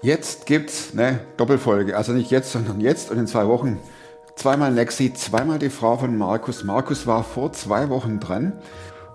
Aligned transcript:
Jetzt 0.00 0.46
gibt's 0.46 0.90
eine 0.92 1.20
Doppelfolge. 1.36 1.96
Also 1.96 2.12
nicht 2.12 2.30
jetzt, 2.30 2.52
sondern 2.52 2.80
jetzt 2.80 3.10
und 3.10 3.18
in 3.18 3.26
zwei 3.26 3.46
Wochen. 3.46 3.78
Zweimal 4.36 4.72
Lexi, 4.72 5.12
zweimal 5.12 5.58
die 5.58 5.70
Frau 5.70 5.96
von 5.98 6.16
Markus. 6.16 6.62
Markus 6.62 7.06
war 7.06 7.24
vor 7.24 7.52
zwei 7.52 7.90
Wochen 7.90 8.20
dran 8.20 8.52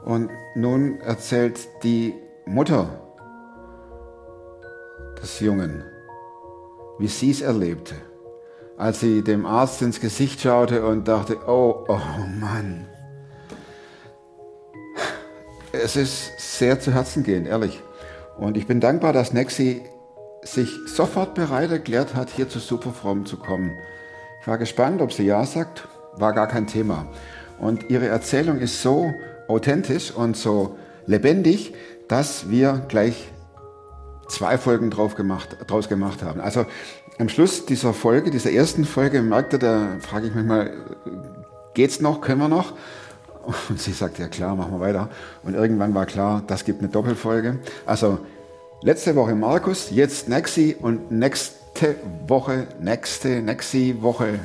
und 0.04 0.30
nun 0.56 1.00
erzählt 1.00 1.58
die 1.84 2.14
Mutter 2.46 2.90
des 5.22 5.40
Jungen, 5.40 5.84
wie 7.00 7.08
sie 7.08 7.32
es 7.32 7.42
erlebte, 7.42 7.96
als 8.78 9.00
sie 9.00 9.24
dem 9.24 9.46
Arzt 9.46 9.82
ins 9.82 10.02
Gesicht 10.02 10.42
schaute 10.42 10.86
und 10.86 11.08
dachte, 11.08 11.38
oh, 11.48 11.86
oh 11.88 12.00
Mann. 12.40 12.93
Es 15.83 15.97
ist 15.97 16.39
sehr 16.60 16.79
zu 16.79 16.93
Herzen 16.93 17.23
gehend, 17.23 17.46
ehrlich. 17.46 17.82
Und 18.37 18.55
ich 18.55 18.68
bin 18.68 18.79
dankbar, 18.79 19.11
dass 19.11 19.33
Nexi 19.33 19.82
sich 20.41 20.69
sofort 20.87 21.36
bereit 21.36 21.71
erklärt 21.71 22.15
hat, 22.15 22.29
hier 22.29 22.47
zu 22.47 22.60
Superfrom 22.60 23.25
zu 23.25 23.36
kommen. 23.36 23.74
Ich 24.39 24.47
war 24.47 24.57
gespannt, 24.57 25.01
ob 25.01 25.11
sie 25.11 25.25
Ja 25.25 25.46
sagt, 25.46 25.89
war 26.14 26.32
gar 26.32 26.47
kein 26.47 26.68
Thema. 26.68 27.05
Und 27.60 27.89
ihre 27.89 28.07
Erzählung 28.07 28.60
ist 28.60 28.82
so 28.82 29.14
authentisch 29.50 30.11
und 30.11 30.38
so 30.38 30.77
lebendig, 31.05 31.74
dass 32.08 32.50
wir 32.50 32.86
gleich 32.88 33.30
zwei 34.30 34.58
Folgen 34.58 34.89
drauf 34.89 35.16
gemacht, 35.16 35.58
draus 35.67 35.89
gemacht 35.89 36.23
haben. 36.23 36.39
Also 36.39 36.66
am 37.19 37.27
Schluss 37.27 37.66
dieser 37.66 37.94
Folge, 37.94 38.31
dieser 38.31 38.53
ersten 38.53 38.86
Folge, 38.86 39.22
merkte 39.22 39.59
da 39.59 39.97
frage 40.00 40.27
ich 40.27 40.33
mich 40.33 40.45
mal, 40.45 40.72
geht's 41.73 42.00
noch, 42.00 42.22
können 42.22 42.39
wir 42.39 42.47
noch? 42.47 42.72
Und 43.70 43.80
sie 43.80 43.92
sagt, 43.92 44.20
ja 44.20 44.28
klar, 44.28 44.56
machen 44.56 44.72
wir 44.73 44.80
weiter. 44.80 45.09
Und 45.44 45.53
irgendwann 45.53 45.94
war 45.94 46.06
klar, 46.06 46.44
das 46.47 46.66
gibt 46.66 46.80
eine 46.80 46.89
Doppelfolge. 46.89 47.59
Also 47.86 48.19
letzte 48.81 49.16
Woche 49.16 49.36
Markus, 49.36 49.89
jetzt 49.91 50.30
Nexi 50.30 50.75
und 50.80 51.11
nächste 51.11 51.95
Woche, 52.27 52.67
nächste, 52.80 53.41
Nexi 53.41 53.97
Woche, 53.99 54.39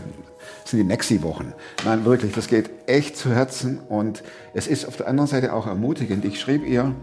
sind 0.65 0.81
die 0.81 0.85
Nexi-Wochen. 0.85 1.55
Nein, 1.85 2.05
wirklich, 2.05 2.33
das 2.33 2.49
geht 2.49 2.71
echt 2.87 3.17
zu 3.17 3.31
Herzen 3.31 3.81
und 3.89 4.23
es 4.55 4.67
ist 4.67 4.87
auf 4.87 4.97
der 4.97 5.09
anderen 5.09 5.29
Seite 5.29 5.53
auch 5.53 5.67
ermutigend. 5.67 6.25
Ich 6.25 6.41
schrieb 6.41 6.67
ihr 6.67 6.95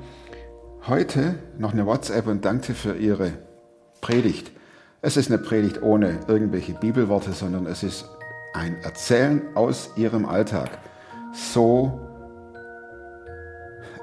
heute 0.88 1.36
noch 1.58 1.74
eine 1.74 1.86
WhatsApp 1.86 2.28
und 2.28 2.46
dankte 2.46 2.74
für 2.74 2.96
ihre 2.96 3.34
Predigt. 4.02 4.52
Es 5.02 5.18
ist 5.18 5.32
eine 5.32 5.40
Predigt 5.40 5.82
ohne 5.82 6.20
irgendwelche 6.28 6.74
Bibelworte, 6.74 7.32
sondern 7.34 7.66
es 7.66 7.84
ist 7.84 8.06
ein 8.54 8.76
Erzählen 8.84 9.42
aus 9.56 9.90
ihrem 9.96 10.26
Alltag. 10.26 10.70
So 11.36 12.00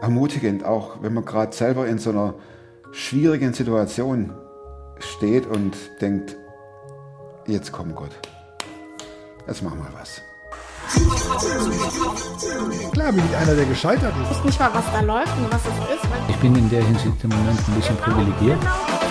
ermutigend, 0.00 0.64
auch 0.64 1.02
wenn 1.02 1.14
man 1.14 1.24
gerade 1.24 1.54
selber 1.54 1.86
in 1.86 1.98
so 1.98 2.10
einer 2.10 2.34
schwierigen 2.92 3.54
Situation 3.54 4.32
steht 4.98 5.46
und 5.46 5.76
denkt, 6.00 6.36
jetzt 7.46 7.72
kommt 7.72 7.96
Gott. 7.96 8.10
Jetzt 9.46 9.62
machen 9.62 9.78
wir 9.78 9.98
was. 9.98 10.22
Klar 12.92 13.12
bin 13.12 13.24
ich 13.24 13.36
einer, 13.36 13.54
der 13.54 13.64
gescheitert 13.64 14.12
ist. 14.22 14.30
Ich 14.30 14.36
weiß 14.38 14.44
nicht 14.44 14.60
mal, 14.60 14.74
was 14.74 14.84
da 14.92 15.00
läuft 15.00 15.36
und 15.38 15.52
was 15.52 15.62
es 15.62 15.96
ist. 15.96 16.08
Ich 16.28 16.36
bin 16.36 16.54
in 16.54 16.68
der 16.68 16.84
Hinsicht 16.84 17.24
im 17.24 17.30
Moment 17.30 17.58
ein 17.66 17.74
bisschen 17.74 17.96
privilegiert. 17.96 18.58
Der 18.62 19.01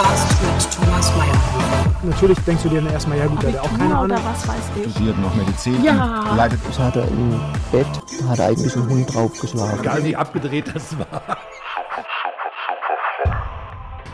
Podcast 0.00 0.42
mit 0.42 0.72
Thomas 0.86 1.14
Mayer. 1.14 1.94
Natürlich 2.02 2.38
denkst 2.38 2.62
du 2.62 2.70
dir 2.70 2.80
dann 2.80 2.90
erstmal, 2.90 3.18
ja 3.18 3.26
gut, 3.26 3.42
der 3.42 3.52
hat 3.52 3.58
auch 3.60 3.78
keine 3.78 3.94
Ahnung. 3.98 4.18
was 4.24 4.48
weiß 4.48 4.56
ich. 4.82 4.90
studiert 4.92 5.18
noch 5.18 5.34
Medizin, 5.34 5.84
Ja. 5.84 6.34
leitet 6.36 6.58
Das 6.66 6.78
hat 6.78 6.96
er 6.96 7.06
im 7.06 7.38
Bett, 7.70 7.86
da 8.22 8.28
hat 8.28 8.38
er 8.38 8.46
eigentlich 8.46 8.74
einen 8.76 8.88
Hund 8.88 9.14
draufgeschlagen. 9.14 9.80
Egal 9.80 10.02
wie 10.04 10.16
abgedreht 10.16 10.74
das 10.74 10.98
war. 10.98 11.36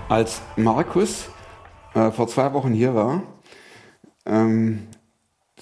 Als 0.08 0.42
Markus 0.56 1.28
äh, 1.94 2.10
vor 2.10 2.26
zwei 2.26 2.52
Wochen 2.52 2.72
hier 2.72 2.92
war, 2.96 3.22
ähm, 4.24 4.88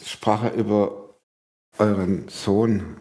sprach 0.02 0.44
er 0.44 0.54
über 0.54 1.16
euren 1.78 2.28
Sohn 2.28 2.96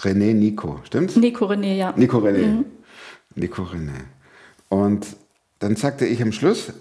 René 0.00 0.34
Nico, 0.34 0.78
stimmt's? 0.84 1.16
Nico 1.16 1.46
René, 1.46 1.74
ja. 1.74 1.92
Nico 1.96 2.18
René. 2.18 2.64
Nico 3.34 3.62
René. 3.62 4.04
Und 4.68 5.16
dann 5.64 5.76
sagte 5.76 6.04
ich 6.04 6.20
am 6.20 6.30
Schluss, 6.30 6.72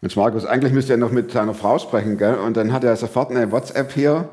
Mensch 0.00 0.16
Markus, 0.16 0.46
eigentlich 0.46 0.72
müsste 0.72 0.94
er 0.94 0.96
noch 0.96 1.12
mit 1.12 1.30
seiner 1.30 1.52
Frau 1.52 1.78
sprechen, 1.78 2.16
gell? 2.16 2.36
Und 2.36 2.56
dann 2.56 2.72
hat 2.72 2.84
er 2.84 2.96
sofort 2.96 3.30
eine 3.30 3.52
WhatsApp 3.52 3.92
hier, 3.92 4.30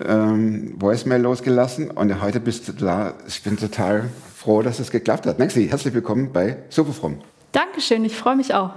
ähm, 0.00 0.74
Voicemail 0.80 1.20
losgelassen 1.20 1.90
und 1.90 2.22
heute 2.22 2.38
bist 2.38 2.68
du 2.68 2.72
da. 2.72 3.14
Ich 3.26 3.42
bin 3.42 3.56
total 3.56 4.08
froh, 4.32 4.62
dass 4.62 4.78
es 4.78 4.92
geklappt 4.92 5.26
hat. 5.26 5.40
Nexi, 5.40 5.66
herzlich 5.68 5.92
willkommen 5.92 6.32
bei 6.32 6.58
Superfrom. 6.68 7.20
Dankeschön, 7.50 8.04
ich 8.04 8.16
freue 8.16 8.36
mich 8.36 8.54
auch. 8.54 8.70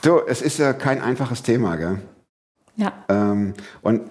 Du, 0.00 0.20
es 0.26 0.40
ist 0.40 0.58
ja 0.58 0.72
kein 0.72 1.02
einfaches 1.02 1.42
Thema, 1.42 1.76
gell? 1.76 1.98
Ja. 2.76 2.92
Ähm, 3.10 3.52
und 3.82 4.10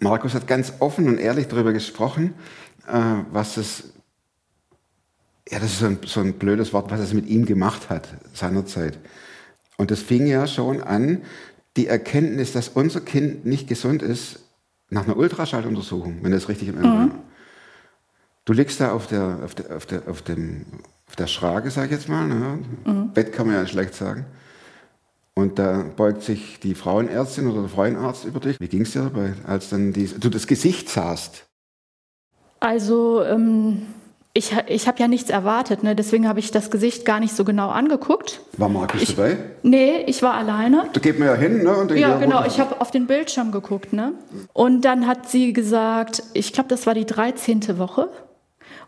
Markus 0.00 0.32
hat 0.32 0.46
ganz 0.46 0.72
offen 0.78 1.08
und 1.08 1.18
ehrlich 1.18 1.46
darüber 1.46 1.74
gesprochen, 1.74 2.32
äh, 2.88 3.00
was 3.30 3.58
es, 3.58 3.92
ja, 5.48 5.58
das 5.58 5.72
ist 5.72 5.78
so 5.80 5.86
ein, 5.86 5.98
so 6.06 6.20
ein 6.20 6.34
blödes 6.34 6.72
Wort, 6.72 6.90
was 6.90 7.00
es 7.00 7.12
mit 7.12 7.26
ihm 7.26 7.46
gemacht 7.46 7.90
hat 7.90 8.08
seinerzeit. 8.32 8.98
Und 9.76 9.90
das 9.90 10.00
fing 10.00 10.26
ja 10.26 10.46
schon 10.46 10.82
an, 10.82 11.22
die 11.76 11.86
Erkenntnis, 11.86 12.52
dass 12.52 12.68
unser 12.68 13.00
Kind 13.00 13.44
nicht 13.44 13.68
gesund 13.68 14.02
ist, 14.02 14.40
nach 14.90 15.04
einer 15.04 15.16
Ultraschalluntersuchung, 15.16 16.18
wenn 16.22 16.30
das 16.30 16.48
richtig 16.48 16.68
im 16.68 16.76
Erinnerung 16.76 17.12
Du 18.44 18.52
liegst 18.52 18.80
da 18.80 18.92
auf 18.92 19.06
der, 19.06 19.40
auf 19.42 19.54
der, 19.54 19.76
auf 19.76 19.86
der, 19.86 20.08
auf 20.08 20.22
dem, 20.22 20.66
auf 21.08 21.16
der 21.16 21.26
Schrage, 21.26 21.70
sag 21.70 21.86
ich 21.86 21.92
jetzt 21.92 22.08
mal. 22.08 22.26
Ne? 22.26 22.58
Bett 23.14 23.32
kann 23.32 23.46
man 23.46 23.56
ja 23.56 23.66
schlecht 23.66 23.94
sagen. 23.94 24.26
Und 25.34 25.58
da 25.58 25.82
beugt 25.96 26.22
sich 26.22 26.60
die 26.60 26.74
Frauenärztin 26.74 27.46
oder 27.48 27.62
der 27.62 27.70
Frauenarzt 27.70 28.24
über 28.24 28.40
dich. 28.40 28.60
Wie 28.60 28.68
ging 28.68 28.82
es 28.82 28.92
dir 28.92 29.02
dabei, 29.02 29.32
als 29.46 29.70
dann 29.70 29.92
die, 29.92 30.06
du 30.06 30.28
das 30.28 30.46
Gesicht 30.46 30.88
sahst? 30.90 31.46
Also, 32.60 33.24
ähm, 33.24 33.82
ich, 34.36 34.52
ich 34.66 34.88
habe 34.88 34.98
ja 34.98 35.06
nichts 35.06 35.30
erwartet, 35.30 35.84
ne? 35.84 35.94
deswegen 35.94 36.26
habe 36.26 36.40
ich 36.40 36.50
das 36.50 36.70
Gesicht 36.72 37.04
gar 37.04 37.20
nicht 37.20 37.36
so 37.36 37.44
genau 37.44 37.68
angeguckt. 37.68 38.40
War 38.58 38.68
Markus 38.68 39.00
Ich- 39.02 39.14
dabei? 39.14 39.36
Nee, 39.62 40.02
ich 40.06 40.22
war 40.22 40.34
alleine. 40.34 40.88
Da 40.92 41.00
geht 41.00 41.20
man 41.20 41.28
ja 41.28 41.34
hin, 41.36 41.62
ne? 41.62 41.72
Und 41.76 41.88
denkt, 41.92 42.00
Ja, 42.02 42.18
genau. 42.18 42.44
Ich 42.44 42.58
habe 42.58 42.80
auf 42.80 42.90
den 42.90 43.06
Bildschirm 43.06 43.52
geguckt, 43.52 43.92
ne? 43.92 44.12
Und 44.52 44.84
dann 44.84 45.06
hat 45.06 45.30
sie 45.30 45.52
gesagt, 45.52 46.24
ich 46.32 46.52
glaube, 46.52 46.68
das 46.68 46.84
war 46.86 46.94
die 46.94 47.06
13. 47.06 47.78
Woche. 47.78 48.10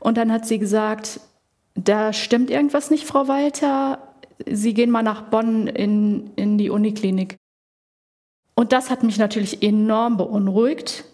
Und 0.00 0.16
dann 0.18 0.32
hat 0.32 0.46
sie 0.46 0.58
gesagt, 0.58 1.20
da 1.76 2.12
stimmt 2.12 2.50
irgendwas 2.50 2.90
nicht, 2.90 3.06
Frau 3.06 3.28
Walter. 3.28 3.98
Sie 4.50 4.74
gehen 4.74 4.90
mal 4.90 5.02
nach 5.04 5.22
Bonn 5.22 5.68
in, 5.68 6.30
in 6.34 6.58
die 6.58 6.70
Uniklinik. 6.70 7.36
Und 8.56 8.72
das 8.72 8.90
hat 8.90 9.04
mich 9.04 9.16
natürlich 9.16 9.62
enorm 9.62 10.16
beunruhigt. 10.16 11.04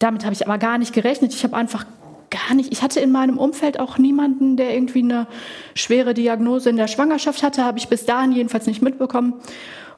Damit 0.00 0.24
habe 0.24 0.32
ich 0.32 0.44
aber 0.44 0.58
gar 0.58 0.76
nicht 0.78 0.92
gerechnet. 0.92 1.32
Ich 1.34 1.44
habe 1.44 1.54
einfach 1.56 1.86
gar 2.30 2.54
nicht, 2.54 2.72
ich 2.72 2.82
hatte 2.82 3.00
in 3.00 3.12
meinem 3.12 3.38
Umfeld 3.38 3.78
auch 3.80 3.98
niemanden, 3.98 4.56
der 4.56 4.74
irgendwie 4.74 5.02
eine 5.02 5.26
schwere 5.74 6.14
Diagnose 6.14 6.70
in 6.70 6.76
der 6.76 6.88
Schwangerschaft 6.88 7.42
hatte, 7.42 7.64
habe 7.64 7.78
ich 7.78 7.88
bis 7.88 8.06
dahin 8.06 8.32
jedenfalls 8.32 8.66
nicht 8.66 8.82
mitbekommen. 8.82 9.34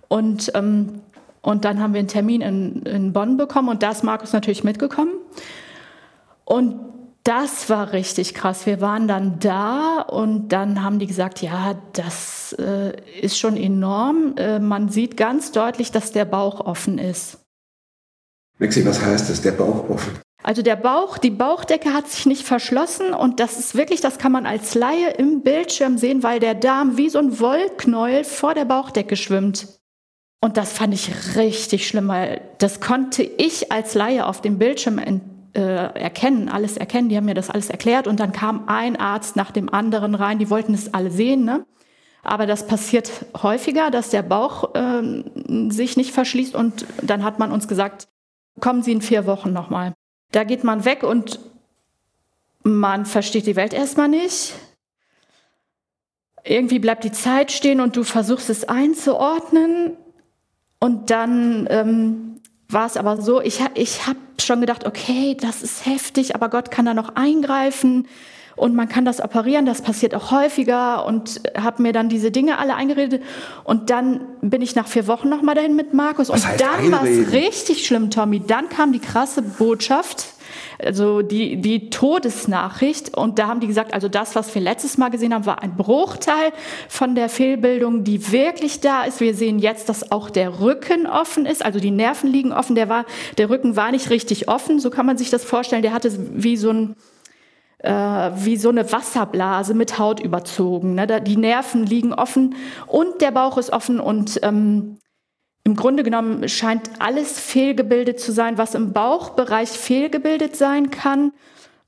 Und, 0.08 0.50
ähm, 0.54 1.00
und 1.40 1.64
dann 1.64 1.80
haben 1.80 1.94
wir 1.94 1.98
einen 1.98 2.08
Termin 2.08 2.40
in, 2.40 2.82
in 2.82 3.12
Bonn 3.12 3.36
bekommen 3.36 3.68
und 3.68 3.82
da 3.82 3.90
ist 3.90 4.04
Markus 4.04 4.32
natürlich 4.32 4.64
mitgekommen. 4.64 5.12
Und 6.44 6.80
das 7.24 7.70
war 7.70 7.92
richtig 7.92 8.34
krass. 8.34 8.66
Wir 8.66 8.80
waren 8.80 9.06
dann 9.06 9.38
da 9.38 10.00
und 10.00 10.48
dann 10.48 10.82
haben 10.82 10.98
die 10.98 11.06
gesagt, 11.06 11.40
ja, 11.40 11.76
das 11.92 12.54
äh, 12.58 13.00
ist 13.20 13.38
schon 13.38 13.56
enorm. 13.56 14.34
Äh, 14.36 14.58
man 14.58 14.88
sieht 14.88 15.16
ganz 15.16 15.52
deutlich, 15.52 15.92
dass 15.92 16.10
der 16.10 16.24
Bauch 16.24 16.60
offen 16.60 16.98
ist. 16.98 17.38
Maxi, 18.58 18.84
was 18.84 19.00
heißt 19.00 19.30
das? 19.30 19.40
Der 19.40 19.52
Bauch 19.52 19.88
offen. 19.88 20.18
Also 20.42 20.62
der 20.62 20.76
Bauch, 20.76 21.18
die 21.18 21.30
Bauchdecke 21.30 21.92
hat 21.92 22.08
sich 22.08 22.26
nicht 22.26 22.42
verschlossen 22.42 23.14
und 23.14 23.38
das 23.38 23.58
ist 23.58 23.76
wirklich, 23.76 24.00
das 24.00 24.18
kann 24.18 24.32
man 24.32 24.44
als 24.44 24.74
Laie 24.74 25.10
im 25.10 25.42
Bildschirm 25.42 25.98
sehen, 25.98 26.22
weil 26.22 26.40
der 26.40 26.54
Darm 26.54 26.96
wie 26.96 27.08
so 27.08 27.18
ein 27.18 27.38
Wollknäuel 27.38 28.24
vor 28.24 28.54
der 28.54 28.64
Bauchdecke 28.64 29.16
schwimmt. 29.16 29.68
Und 30.40 30.56
das 30.56 30.72
fand 30.72 30.92
ich 30.92 31.36
richtig 31.36 31.86
schlimm, 31.86 32.08
weil 32.08 32.40
das 32.58 32.80
konnte 32.80 33.22
ich 33.22 33.70
als 33.70 33.94
Laie 33.94 34.26
auf 34.26 34.40
dem 34.40 34.58
Bildschirm 34.58 34.98
äh, 34.98 35.60
erkennen, 35.60 36.48
alles 36.48 36.76
erkennen. 36.76 37.08
Die 37.08 37.16
haben 37.16 37.26
mir 37.26 37.34
das 37.34 37.48
alles 37.48 37.70
erklärt 37.70 38.08
und 38.08 38.18
dann 38.18 38.32
kam 38.32 38.64
ein 38.66 38.96
Arzt 38.96 39.36
nach 39.36 39.52
dem 39.52 39.72
anderen 39.72 40.16
rein. 40.16 40.40
Die 40.40 40.50
wollten 40.50 40.74
es 40.74 40.92
alle 40.92 41.12
sehen, 41.12 41.44
ne? 41.44 41.64
Aber 42.24 42.46
das 42.46 42.66
passiert 42.66 43.10
häufiger, 43.42 43.90
dass 43.90 44.10
der 44.10 44.22
Bauch 44.22 44.70
ähm, 44.74 45.70
sich 45.70 45.96
nicht 45.96 46.12
verschließt 46.12 46.54
und 46.54 46.86
dann 47.02 47.24
hat 47.24 47.38
man 47.38 47.50
uns 47.50 47.66
gesagt, 47.66 48.08
kommen 48.60 48.82
Sie 48.82 48.92
in 48.92 49.02
vier 49.02 49.26
Wochen 49.26 49.52
nochmal. 49.52 49.94
Da 50.32 50.44
geht 50.44 50.64
man 50.64 50.84
weg 50.84 51.02
und 51.02 51.38
man 52.62 53.06
versteht 53.06 53.46
die 53.46 53.56
Welt 53.56 53.72
erstmal 53.72 54.08
nicht. 54.08 54.54
Irgendwie 56.44 56.78
bleibt 56.78 57.04
die 57.04 57.12
Zeit 57.12 57.52
stehen 57.52 57.80
und 57.80 57.96
du 57.96 58.02
versuchst 58.02 58.50
es 58.50 58.64
einzuordnen. 58.64 59.96
Und 60.80 61.10
dann 61.10 61.68
ähm, 61.70 62.40
war 62.68 62.86
es 62.86 62.96
aber 62.96 63.20
so, 63.20 63.40
ich, 63.40 63.60
ich 63.74 64.06
habe 64.06 64.18
schon 64.40 64.60
gedacht, 64.60 64.86
okay, 64.86 65.36
das 65.38 65.62
ist 65.62 65.86
heftig, 65.86 66.34
aber 66.34 66.48
Gott 66.48 66.70
kann 66.70 66.86
da 66.86 66.94
noch 66.94 67.14
eingreifen 67.14 68.08
und 68.56 68.74
man 68.74 68.88
kann 68.88 69.04
das 69.04 69.22
operieren, 69.22 69.66
das 69.66 69.82
passiert 69.82 70.14
auch 70.14 70.30
häufiger 70.30 71.06
und 71.06 71.40
habe 71.56 71.82
mir 71.82 71.92
dann 71.92 72.08
diese 72.08 72.30
Dinge 72.30 72.58
alle 72.58 72.74
eingeredet 72.74 73.22
und 73.64 73.90
dann 73.90 74.20
bin 74.40 74.62
ich 74.62 74.74
nach 74.74 74.86
vier 74.86 75.06
Wochen 75.06 75.28
nochmal 75.28 75.54
dahin 75.54 75.76
mit 75.76 75.94
Markus 75.94 76.28
Was 76.28 76.44
und 76.44 76.60
dann 76.60 76.92
war 76.92 77.04
es 77.04 77.32
richtig 77.32 77.86
schlimm, 77.86 78.10
Tommy. 78.10 78.42
Dann 78.46 78.68
kam 78.68 78.92
die 78.92 78.98
krasse 78.98 79.42
Botschaft, 79.42 80.26
also 80.78 81.22
die, 81.22 81.56
die 81.56 81.90
Todesnachricht 81.90 83.16
und 83.16 83.38
da 83.38 83.46
haben 83.46 83.60
die 83.60 83.66
gesagt, 83.66 83.94
also 83.94 84.08
das, 84.08 84.34
was 84.34 84.54
wir 84.54 84.62
letztes 84.62 84.98
Mal 84.98 85.08
gesehen 85.08 85.32
haben, 85.32 85.46
war 85.46 85.62
ein 85.62 85.76
Bruchteil 85.76 86.52
von 86.88 87.14
der 87.14 87.28
Fehlbildung, 87.28 88.04
die 88.04 88.32
wirklich 88.32 88.80
da 88.80 89.04
ist. 89.04 89.20
Wir 89.20 89.34
sehen 89.34 89.58
jetzt, 89.58 89.88
dass 89.88 90.10
auch 90.12 90.30
der 90.30 90.60
Rücken 90.60 91.06
offen 91.06 91.46
ist, 91.46 91.64
also 91.64 91.78
die 91.78 91.90
Nerven 91.90 92.30
liegen 92.30 92.52
offen. 92.52 92.74
Der 92.74 92.88
war, 92.88 93.04
der 93.38 93.48
Rücken 93.48 93.76
war 93.76 93.90
nicht 93.92 94.10
richtig 94.10 94.48
offen, 94.48 94.80
so 94.80 94.90
kann 94.90 95.06
man 95.06 95.16
sich 95.16 95.30
das 95.30 95.44
vorstellen. 95.44 95.82
Der 95.82 95.92
hatte 95.92 96.12
wie 96.34 96.56
so 96.56 96.70
ein 96.70 96.96
wie 97.82 98.56
so 98.56 98.68
eine 98.68 98.92
Wasserblase 98.92 99.74
mit 99.74 99.98
Haut 99.98 100.20
überzogen. 100.20 100.94
Ne? 100.94 101.20
Die 101.22 101.36
Nerven 101.36 101.84
liegen 101.84 102.12
offen 102.12 102.54
und 102.86 103.20
der 103.20 103.32
Bauch 103.32 103.58
ist 103.58 103.72
offen 103.72 103.98
und 103.98 104.38
ähm, 104.42 104.98
im 105.64 105.76
Grunde 105.76 106.02
genommen 106.02 106.48
scheint 106.48 106.90
alles 106.98 107.38
fehlgebildet 107.38 108.18
zu 108.18 108.32
sein, 108.32 108.58
was 108.58 108.74
im 108.74 108.92
Bauchbereich 108.92 109.68
fehlgebildet 109.68 110.56
sein 110.56 110.90
kann. 110.90 111.32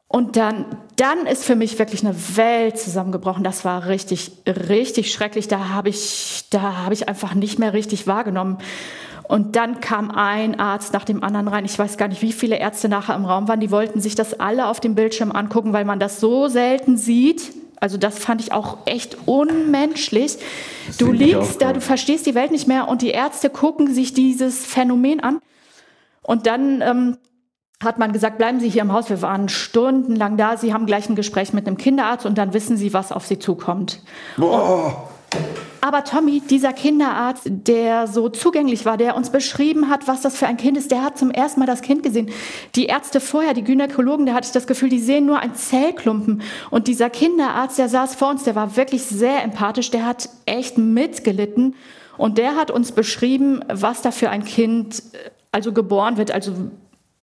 Und 0.07 0.37
dann, 0.37 0.67
dann 0.95 1.27
ist 1.27 1.45
für 1.45 1.57
mich 1.57 1.77
wirklich 1.81 2.05
eine 2.05 2.15
Welt 2.37 2.79
zusammengebrochen. 2.79 3.43
Das 3.43 3.65
war 3.65 3.87
richtig, 3.87 4.31
richtig 4.47 5.13
schrecklich. 5.13 5.49
Da 5.49 5.71
habe 5.71 5.89
ich, 5.89 6.45
da 6.51 6.85
habe 6.85 6.95
ich 6.95 7.09
einfach 7.09 7.35
nicht 7.35 7.59
mehr 7.59 7.73
richtig 7.73 8.07
wahrgenommen. 8.07 8.59
Und 9.27 9.57
dann 9.57 9.81
kam 9.81 10.11
ein 10.11 10.61
Arzt 10.61 10.93
nach 10.93 11.05
dem 11.05 11.25
anderen 11.25 11.49
rein. 11.49 11.65
Ich 11.65 11.79
weiß 11.79 11.97
gar 11.97 12.09
nicht, 12.09 12.23
wie 12.23 12.33
viele 12.33 12.59
Ärzte 12.59 12.89
nachher 12.89 13.15
im 13.15 13.25
Raum 13.25 13.49
waren. 13.49 13.61
Die 13.61 13.71
wollten 13.71 14.01
sich 14.01 14.15
das 14.15 14.39
alle 14.39 14.69
auf 14.69 14.81
dem 14.81 14.95
Bildschirm 14.95 15.33
angucken, 15.33 15.73
weil 15.73 15.85
man 15.85 15.99
das 15.99 16.21
so 16.21 16.49
selten 16.49 16.97
sieht. 16.97 17.53
Also 17.81 17.97
das 17.97 18.19
fand 18.19 18.41
ich 18.41 18.53
auch 18.53 18.79
echt 18.87 19.17
unmenschlich. 19.27 20.39
Du 20.99 21.13
ich 21.13 21.37
auch, 21.37 21.41
liegst 21.41 21.63
da, 21.63 21.73
du 21.73 21.81
verstehst 21.81 22.27
die 22.27 22.35
Welt 22.35 22.51
nicht 22.51 22.69
mehr 22.69 22.89
und 22.89 23.03
die 23.03 23.11
Ärzte 23.11 23.51
gucken 23.51 23.93
sich 23.93 24.15
dieses 24.15 24.65
Phänomen 24.65 25.21
an. 25.21 25.41
Und 26.23 26.47
dann 26.47 26.81
ähm, 26.83 27.19
hat 27.83 27.99
man 27.99 28.13
gesagt, 28.13 28.39
bleiben 28.39 28.61
Sie 28.61 28.69
hier 28.69 28.83
im 28.83 28.93
Haus. 28.93 29.11
Wir 29.11 29.23
waren 29.23 29.49
stundenlang 29.49 30.37
da. 30.37 30.57
Sie 30.57 30.73
haben 30.73 30.87
gleich 30.87 31.09
ein 31.09 31.17
Gespräch 31.17 31.53
mit 31.53 31.67
einem 31.67 31.77
Kinderarzt 31.77 32.27
und 32.27 32.39
dann 32.39 32.55
wissen 32.55 32.77
Sie, 32.77 32.93
was 32.93 33.13
auf 33.13 33.27
Sie 33.27 33.39
zukommt. 33.39 34.01
Boah, 34.37 35.09
Aber 35.85 36.03
Tommy, 36.03 36.41
dieser 36.41 36.73
Kinderarzt, 36.73 37.43
der 37.45 38.07
so 38.07 38.31
zugänglich 38.31 38.87
war, 38.87 38.97
der 38.97 39.15
uns 39.17 39.29
beschrieben 39.29 39.91
hat, 39.91 40.09
was 40.09 40.23
das 40.23 40.35
für 40.35 40.47
ein 40.47 40.57
Kind 40.57 40.79
ist, 40.79 40.91
der 40.91 41.03
hat 41.03 41.19
zum 41.19 41.31
ersten 41.31 41.61
Mal 41.61 41.67
das 41.67 41.83
Kind 41.83 42.03
gesehen. 42.03 42.31
Die 42.75 42.87
Ärzte 42.87 43.21
vorher, 43.21 43.53
die 43.53 43.65
Gynäkologen, 43.65 44.25
da 44.25 44.33
hatte 44.33 44.47
ich 44.47 44.53
das 44.53 44.67
Gefühl, 44.67 44.89
die 44.89 44.99
sehen 44.99 45.27
nur 45.27 45.41
ein 45.41 45.55
Zellklumpen. 45.55 46.41
Und 46.71 46.89
dieser 46.89 47.11
Kinderarzt, 47.11 47.77
der 47.77 47.91
saß 47.91 48.15
vor 48.15 48.31
uns, 48.31 48.45
der 48.45 48.55
war 48.55 48.79
wirklich 48.79 49.03
sehr 49.03 49.43
empathisch, 49.43 49.91
der 49.91 50.07
hat 50.07 50.31
echt 50.47 50.79
mitgelitten. 50.79 51.75
Und 52.17 52.39
der 52.39 52.57
hat 52.57 52.71
uns 52.71 52.93
beschrieben, 52.93 53.63
was 53.69 54.01
da 54.01 54.11
für 54.11 54.31
ein 54.31 54.47
Kind 54.47 55.03
äh, 55.13 55.33
also 55.53 55.75
geboren 55.75 56.17
wird. 56.17 56.31
Also 56.31 56.55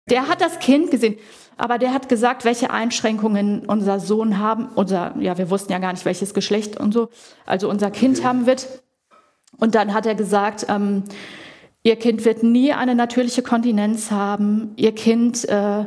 der 0.09 0.29
hat 0.29 0.41
das 0.41 0.61
Kind 0.61 0.93
gesehen, 0.93 1.17
aber 1.57 1.79
der 1.79 1.93
hat 1.93 2.09
gesagt, 2.09 2.45
welche 2.45 2.71
Einschränkungen 2.71 3.67
unser 3.67 4.01
Sohn 4.01 4.39
haben. 4.39 4.69
Unser, 4.75 5.15
ja, 5.21 5.39
wir 5.39 5.51
wussten 5.51 5.73
ja 5.73 5.79
gar 5.79 5.93
nicht, 5.93 6.05
welches 6.05 6.35
Geschlecht 6.35 6.79
und 6.79 6.93
so. 6.93 7.09
Also 7.47 7.69
unser 7.69 7.91
Kind 7.91 8.25
haben 8.25 8.47
wird. 8.47 8.67
Und 9.59 9.75
dann 9.75 9.95
hat 9.95 10.07
er 10.07 10.15
gesagt, 10.15 10.67
ähm, 10.69 11.05
ihr 11.85 11.97
Kind 11.97 12.25
wird 12.25 12.43
nie 12.43 12.73
eine 12.73 12.95
natürliche 12.95 13.43
Kontinenz 13.43 14.11
haben. 14.11 14.73
Ihr 14.77 14.93
Kind, 14.93 15.49
äh, 15.49 15.85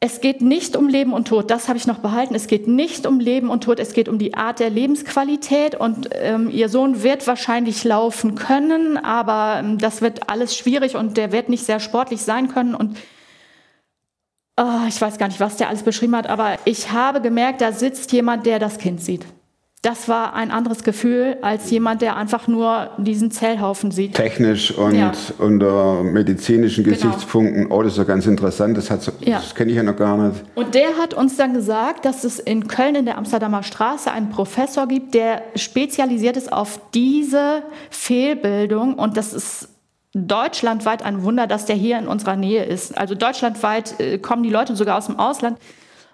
es 0.00 0.20
geht 0.20 0.42
nicht 0.42 0.76
um 0.76 0.88
Leben 0.88 1.14
und 1.14 1.28
Tod. 1.28 1.50
Das 1.50 1.68
habe 1.68 1.78
ich 1.78 1.86
noch 1.86 2.00
behalten. 2.00 2.34
Es 2.34 2.46
geht 2.46 2.68
nicht 2.68 3.06
um 3.06 3.20
Leben 3.20 3.48
und 3.48 3.64
Tod. 3.64 3.78
Es 3.78 3.94
geht 3.94 4.10
um 4.10 4.18
die 4.18 4.34
Art 4.34 4.60
der 4.60 4.68
Lebensqualität. 4.68 5.74
Und 5.74 6.10
ähm, 6.12 6.50
ihr 6.50 6.68
Sohn 6.68 7.02
wird 7.02 7.26
wahrscheinlich 7.26 7.82
laufen 7.84 8.34
können, 8.34 8.98
aber 8.98 9.60
ähm, 9.60 9.78
das 9.78 10.02
wird 10.02 10.28
alles 10.28 10.54
schwierig 10.54 10.96
und 10.96 11.16
der 11.16 11.32
wird 11.32 11.48
nicht 11.48 11.64
sehr 11.64 11.80
sportlich 11.80 12.20
sein 12.20 12.48
können. 12.48 12.74
Und 12.74 12.98
Ah, 14.56 14.84
ich 14.88 15.00
weiß 15.00 15.18
gar 15.18 15.26
nicht, 15.28 15.40
was 15.40 15.56
der 15.56 15.68
alles 15.68 15.82
beschrieben 15.82 16.14
hat, 16.14 16.28
aber 16.28 16.58
ich 16.64 16.92
habe 16.92 17.20
gemerkt, 17.20 17.60
da 17.60 17.72
sitzt 17.72 18.12
jemand, 18.12 18.46
der 18.46 18.58
das 18.60 18.78
Kind 18.78 19.00
sieht. 19.02 19.26
Das 19.82 20.08
war 20.08 20.32
ein 20.32 20.50
anderes 20.50 20.82
Gefühl 20.82 21.36
als 21.42 21.70
jemand, 21.70 22.00
der 22.00 22.16
einfach 22.16 22.48
nur 22.48 22.88
diesen 22.96 23.30
Zellhaufen 23.30 23.90
sieht. 23.90 24.14
technisch 24.14 24.70
und 24.70 24.94
Ja. 24.94 25.12
unter 25.38 26.02
medizinischen 26.02 26.84
Genau. 26.84 26.96
Gesichtspunkten, 26.96 27.66
oh, 27.70 27.82
das 27.82 27.92
ist 27.92 27.98
ja 27.98 28.04
ganz 28.04 28.24
interessant, 28.26 28.78
das, 28.78 28.86
so, 28.86 29.12
Ja. 29.20 29.36
das 29.40 29.54
kenne 29.54 29.72
ich 29.72 29.76
ja 29.76 29.82
noch 29.82 29.96
gar 29.96 30.16
nicht. 30.16 30.42
Und 30.54 30.74
der 30.74 30.96
hat 30.98 31.12
uns 31.12 31.36
dann 31.36 31.52
gesagt, 31.52 32.06
dass 32.06 32.24
es 32.24 32.38
in 32.38 32.66
Köln 32.66 32.94
in 32.94 33.04
der 33.04 33.18
Amsterdamer 33.18 33.62
Straße 33.62 34.10
einen 34.10 34.30
Professor 34.30 34.86
gibt, 34.86 35.12
der 35.14 35.42
spezialisiert 35.54 36.38
ist 36.38 36.50
auf 36.50 36.80
diese 36.94 37.62
Fehlbildung. 37.90 38.94
Und 38.94 39.16
das 39.18 39.34
ist 39.34 39.68
deutschlandweit 40.14 41.02
ein 41.04 41.22
Wunder, 41.24 41.46
dass 41.46 41.66
der 41.66 41.76
hier 41.76 41.98
in 41.98 42.06
unserer 42.08 42.36
Nähe 42.36 42.64
ist. 42.64 42.96
Also 42.96 43.14
deutschlandweit 43.14 44.00
äh, 44.00 44.18
kommen 44.18 44.42
die 44.44 44.50
Leute 44.50 44.76
sogar 44.76 44.96
aus 44.98 45.06
dem 45.06 45.18
Ausland. 45.18 45.58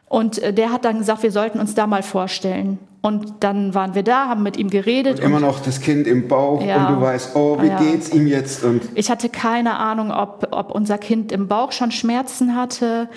Und 0.09 0.39
äh, 0.41 0.53
der 0.53 0.73
hat 0.73 0.85
dann 0.85 0.99
gesagt, 0.99 1.23
wir 1.23 1.31
sollten 1.31 1.61
uns 1.61 1.75
da 1.75 1.87
mal 1.87 2.03
vorstellen. 2.03 2.79
Und 3.03 3.35
dann 3.41 3.75
waren 3.75 3.95
wir 3.95 4.03
da, 4.03 4.27
haben 4.29 4.43
mit 4.43 4.57
ihm 4.59 4.69
geredet. 4.69 5.21
Immer 5.21 5.41
noch 5.41 5.61
das 5.61 5.81
Kind 5.81 6.07
im 6.07 6.29
Bauch 6.29 6.63
Ja. 6.63 6.89
und 6.89 6.97
du 6.97 7.01
weißt, 7.01 7.35
oh, 7.37 7.59
wie 7.63 7.69
Ja. 7.69 7.79
geht's 7.79 8.11
ihm 8.11 8.27
jetzt? 8.27 8.63
Und 8.65 8.83
Ich 8.95 9.11
hatte 9.11 9.29
keine 9.29 9.77
Ahnung, 9.79 10.11
ob, 10.11 10.49
ob 10.51 10.71
unser 10.75 10.99
Kind 10.99 11.31
im 11.33 11.47
Bauch 11.49 11.73
schon 11.73 11.93
Schmerzen 11.93 12.57
hatte. 12.57 13.09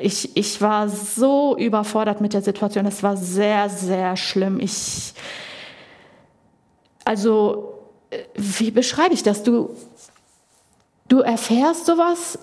Ich, 0.00 0.36
ich 0.36 0.60
war 0.60 0.88
so 0.88 1.56
überfordert 1.56 2.20
mit 2.20 2.32
der 2.32 2.42
Situation. 2.42 2.86
Es 2.86 3.02
war 3.02 3.16
sehr, 3.16 3.68
sehr 3.68 4.16
schlimm. 4.16 4.58
Ich, 4.58 5.12
also, 7.04 7.74
äh, 8.10 8.18
wie 8.34 8.70
beschreibe 8.70 9.14
ich 9.14 9.22
das? 9.22 9.42
Du, 9.42 9.70
du 11.08 11.20
erfährst 11.20 11.86
sowas. 11.86 12.38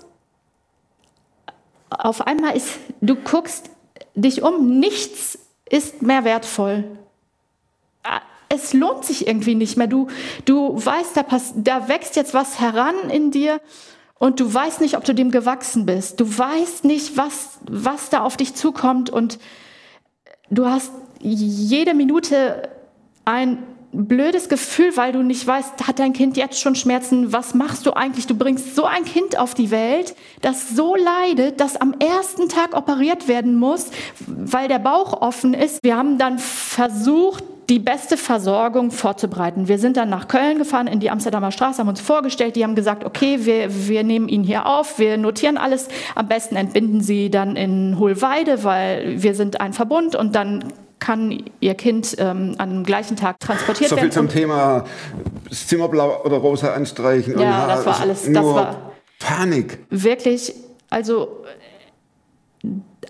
Auf 1.89 2.27
einmal 2.27 2.55
ist, 2.55 2.77
du 3.01 3.15
guckst 3.15 3.69
dich 4.15 4.41
um, 4.41 4.79
nichts 4.79 5.39
ist 5.69 6.01
mehr 6.01 6.23
wertvoll 6.23 6.83
es 8.49 8.73
lohnt 8.73 9.05
sich 9.05 9.27
irgendwie 9.27 9.55
nicht 9.55 9.77
mehr. 9.77 9.87
Du, 9.87 10.07
du 10.45 10.73
weißt, 10.73 11.15
da, 11.17 11.23
pass 11.23 11.53
da 11.55 11.87
wächst 11.87 12.15
jetzt 12.15 12.33
was 12.33 12.59
heran 12.59 12.95
in 13.09 13.31
dir 13.31 13.59
und 14.17 14.39
du 14.39 14.51
weißt 14.51 14.81
nicht, 14.81 14.97
ob 14.97 15.03
du 15.03 15.13
dem 15.13 15.31
gewachsen 15.31 15.85
bist. 15.85 16.19
Du 16.19 16.37
weißt 16.37 16.85
nicht, 16.85 17.17
was, 17.17 17.59
was 17.69 18.09
da 18.09 18.21
auf 18.21 18.37
dich 18.37 18.55
zukommt 18.55 19.09
und 19.09 19.39
du 20.49 20.67
hast 20.67 20.91
jede 21.19 21.93
Minute 21.93 22.69
ein 23.25 23.63
blödes 23.95 24.49
Gefühl, 24.49 24.95
weil 24.95 25.11
du 25.11 25.23
nicht 25.23 25.45
weißt, 25.45 25.87
hat 25.87 25.99
dein 25.99 26.13
Kind 26.13 26.37
jetzt 26.37 26.59
schon 26.59 26.75
Schmerzen? 26.75 27.31
Was 27.33 27.53
machst 27.53 27.85
du 27.85 27.91
eigentlich? 27.93 28.27
Du 28.27 28.35
bringst 28.35 28.75
so 28.75 28.85
ein 28.85 29.05
Kind 29.05 29.37
auf 29.37 29.53
die 29.53 29.71
Welt, 29.71 30.15
das 30.41 30.69
so 30.69 30.95
leidet, 30.95 31.59
das 31.59 31.77
am 31.77 31.93
ersten 31.99 32.49
Tag 32.49 32.75
operiert 32.75 33.27
werden 33.27 33.55
muss, 33.55 33.91
weil 34.27 34.67
der 34.67 34.79
Bauch 34.79 35.21
offen 35.21 35.53
ist. 35.53 35.79
Wir 35.83 35.97
haben 35.97 36.17
dann 36.17 36.39
versucht, 36.39 37.43
die 37.69 37.79
beste 37.79 38.17
Versorgung 38.17 38.91
vorzubereiten. 38.91 39.67
Wir 39.67 39.79
sind 39.79 39.97
dann 39.97 40.09
nach 40.09 40.27
Köln 40.27 40.57
gefahren, 40.59 40.87
in 40.87 40.99
die 40.99 41.09
Amsterdamer 41.09 41.51
Straße, 41.51 41.79
haben 41.79 41.89
uns 41.89 42.01
vorgestellt, 42.01 42.55
die 42.55 42.63
haben 42.63 42.75
gesagt, 42.75 43.03
okay, 43.03 43.45
wir, 43.45 43.87
wir 43.87 44.03
nehmen 44.03 44.27
ihn 44.27 44.43
hier 44.43 44.67
auf, 44.67 44.99
wir 44.99 45.17
notieren 45.17 45.57
alles, 45.57 45.87
am 46.13 46.27
besten 46.27 46.55
entbinden 46.55 47.01
Sie 47.01 47.31
dann 47.31 47.55
in 47.55 47.97
Hohlweide, 47.97 48.63
weil 48.63 49.21
wir 49.23 49.33
sind 49.33 49.61
ein 49.61 49.73
Verbund 49.73 50.15
und 50.15 50.35
dann 50.35 50.65
kann 51.05 51.43
Ihr 51.59 51.75
Kind 51.75 52.15
ähm, 52.17 52.55
am 52.57 52.83
gleichen 52.83 53.15
Tag 53.15 53.39
transportiert 53.39 53.89
so 53.91 53.95
viel 53.95 54.03
werden. 54.05 54.11
zum 54.13 54.25
Und 54.25 54.31
Thema 54.31 54.85
das 55.47 55.67
Zimmer 55.67 55.87
blau 55.87 56.21
oder 56.23 56.37
rosa 56.37 56.73
anstreichen. 56.73 57.35
und 57.35 57.41
Ja, 57.41 57.67
das 57.67 57.85
war 57.85 57.99
alles- 57.99 58.23
das 58.23 58.29
Nur 58.43 58.55
war- 58.55 58.91
Panik. 59.19 59.77
wirklich, 59.89 60.53
also 60.89 61.43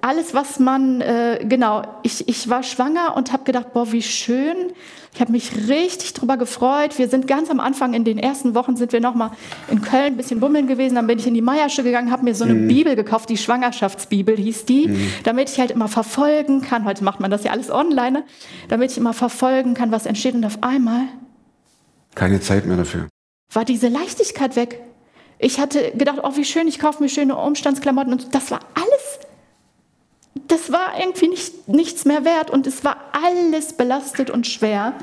alles, 0.01 0.33
was 0.33 0.59
man, 0.59 1.01
äh, 1.01 1.45
genau, 1.47 1.83
ich, 2.03 2.27
ich 2.27 2.49
war 2.49 2.63
schwanger 2.63 3.15
und 3.15 3.31
habe 3.31 3.43
gedacht, 3.43 3.73
boah, 3.73 3.91
wie 3.91 4.01
schön. 4.01 4.55
Ich 5.13 5.21
habe 5.21 5.31
mich 5.31 5.69
richtig 5.69 6.13
drüber 6.13 6.35
gefreut. 6.35 6.97
Wir 6.97 7.07
sind 7.07 7.25
ganz 7.27 7.49
am 7.49 7.59
Anfang, 7.61 7.93
in 7.93 8.03
den 8.03 8.17
ersten 8.17 8.53
Wochen 8.53 8.75
sind 8.75 8.91
wir 8.91 8.99
nochmal 8.99 9.31
in 9.69 9.81
Köln 9.81 10.13
ein 10.13 10.17
bisschen 10.17 10.41
bummeln 10.41 10.67
gewesen. 10.67 10.95
Dann 10.95 11.07
bin 11.07 11.17
ich 11.19 11.25
in 11.25 11.33
die 11.33 11.41
Meiersche 11.41 11.83
gegangen, 11.83 12.11
habe 12.11 12.23
mir 12.25 12.35
so 12.35 12.43
eine 12.43 12.55
Bibel 12.55 12.95
gekauft, 12.97 13.29
die 13.29 13.37
Schwangerschaftsbibel 13.37 14.35
hieß 14.35 14.65
die, 14.65 15.09
damit 15.23 15.49
ich 15.49 15.59
halt 15.59 15.71
immer 15.71 15.87
verfolgen 15.87 16.61
kann. 16.61 16.83
Heute 16.83 17.03
macht 17.05 17.21
man 17.21 17.31
das 17.31 17.43
ja 17.45 17.51
alles 17.51 17.71
online, 17.71 18.11
ne? 18.11 18.23
damit 18.67 18.91
ich 18.91 18.97
immer 18.97 19.13
verfolgen 19.13 19.73
kann, 19.73 19.91
was 19.91 20.05
entsteht. 20.05 20.35
Und 20.35 20.45
auf 20.45 20.61
einmal 20.63 21.03
Keine 22.13 22.41
Zeit 22.41 22.65
mehr 22.65 22.75
dafür. 22.77 23.07
war 23.53 23.63
diese 23.63 23.87
Leichtigkeit 23.87 24.55
weg. 24.57 24.81
Ich 25.37 25.59
hatte 25.59 25.91
gedacht, 25.91 26.19
oh, 26.23 26.31
wie 26.35 26.45
schön, 26.45 26.67
ich 26.67 26.79
kaufe 26.79 27.03
mir 27.03 27.09
schöne 27.09 27.35
Umstandsklamotten 27.35 28.13
und 28.13 28.33
das 28.33 28.51
war 28.51 28.59
alles, 28.73 29.14
das 30.47 30.71
war 30.71 30.99
irgendwie 30.99 31.27
nicht, 31.27 31.67
nichts 31.67 32.05
mehr 32.05 32.25
wert 32.25 32.49
und 32.49 32.67
es 32.67 32.83
war 32.83 32.97
alles 33.11 33.73
belastet 33.73 34.29
und 34.29 34.47
schwer. 34.47 34.93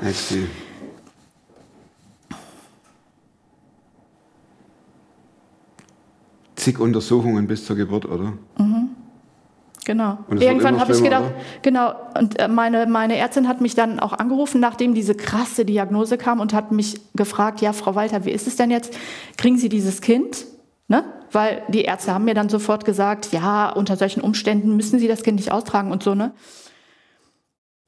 Zig 6.55 6.79
Untersuchungen 6.79 7.47
bis 7.47 7.65
zur 7.65 7.75
Geburt, 7.75 8.05
oder? 8.05 8.33
Genau. 9.85 10.17
Es 10.27 10.31
wird 10.31 10.43
Irgendwann 10.43 10.79
habe 10.79 10.93
ich 10.93 11.03
gedacht, 11.03 11.33
genau. 11.61 11.93
Und 12.17 12.39
äh, 12.39 12.47
meine, 12.47 12.85
meine 12.85 13.17
Ärztin 13.17 13.47
hat 13.47 13.61
mich 13.61 13.75
dann 13.75 13.99
auch 13.99 14.13
angerufen, 14.13 14.61
nachdem 14.61 14.93
diese 14.93 15.15
krasse 15.15 15.65
Diagnose 15.65 16.17
kam 16.17 16.39
und 16.39 16.53
hat 16.53 16.71
mich 16.71 17.01
gefragt, 17.15 17.61
ja, 17.61 17.73
Frau 17.73 17.95
Walter, 17.95 18.25
wie 18.25 18.31
ist 18.31 18.47
es 18.47 18.55
denn 18.55 18.71
jetzt? 18.71 18.97
Kriegen 19.37 19.57
Sie 19.57 19.69
dieses 19.69 20.01
Kind? 20.01 20.45
Ne? 20.87 21.03
Weil 21.33 21.63
die 21.67 21.83
Ärzte 21.83 22.13
haben 22.13 22.25
mir 22.25 22.35
dann 22.35 22.49
sofort 22.49 22.85
gesagt, 22.85 23.31
ja, 23.31 23.69
unter 23.69 23.97
solchen 23.97 24.21
Umständen 24.21 24.75
müssen 24.75 24.99
Sie 24.99 25.07
das 25.07 25.23
Kind 25.23 25.37
nicht 25.37 25.51
austragen 25.51 25.91
und 25.91 26.03
so, 26.03 26.15
ne? 26.15 26.31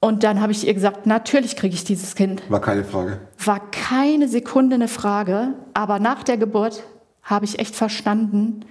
Und 0.01 0.23
dann 0.23 0.39
habe 0.39 0.51
ich 0.51 0.67
ihr 0.67 0.73
gesagt, 0.73 1.07
natürlich 1.07 1.55
kriege 1.55 1.73
ich 1.73 1.83
dieses 1.83 2.15
Kind. 2.15 2.43
War 2.49 2.61
keine 2.61 2.83
Frage. 2.83 3.21
War 3.43 3.59
keine 3.71 4.27
Sekunde 4.27 4.75
eine 4.75 4.87
Frage, 4.87 5.53
aber 5.73 5.97
nach 5.97 6.21
der 6.21 6.37
Geburt 6.37 6.83
habe 7.23 7.45
ich 7.45 7.57
echt 7.57 7.75
verstanden, 7.75 8.65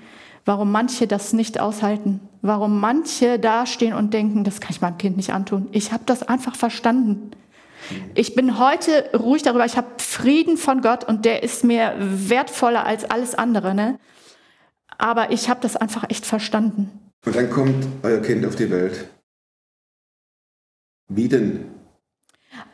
warum 0.44 0.70
manche 0.70 1.06
das 1.08 1.32
nicht 1.32 1.58
aushalten, 1.58 2.20
warum 2.42 2.78
manche 2.78 3.38
dastehen 3.38 3.94
und 3.94 4.14
denken, 4.14 4.44
das 4.44 4.60
kann 4.60 4.70
ich 4.72 4.80
meinem 4.80 4.98
Kind 4.98 5.16
nicht 5.16 5.32
antun. 5.32 5.68
Ich 5.72 5.92
habe 5.92 6.04
das 6.06 6.22
einfach 6.22 6.54
verstanden. 6.54 7.32
Ich 8.14 8.34
bin 8.34 8.58
heute 8.58 9.10
ruhig 9.18 9.42
darüber, 9.42 9.66
ich 9.66 9.76
habe 9.76 9.88
Frieden 9.98 10.56
von 10.56 10.82
Gott 10.82 11.04
und 11.04 11.24
der 11.24 11.42
ist 11.42 11.64
mir 11.64 11.94
wertvoller 11.98 12.86
als 12.86 13.04
alles 13.10 13.34
andere. 13.34 13.74
Ne? 13.74 13.98
Aber 15.04 15.30
ich 15.32 15.50
habe 15.50 15.60
das 15.60 15.76
einfach 15.76 16.08
echt 16.08 16.24
verstanden. 16.24 16.90
Und 17.26 17.36
dann 17.36 17.50
kommt 17.50 17.86
euer 18.02 18.22
Kind 18.22 18.46
auf 18.46 18.56
die 18.56 18.70
Welt. 18.70 19.06
Wie 21.08 21.28
denn? 21.28 21.66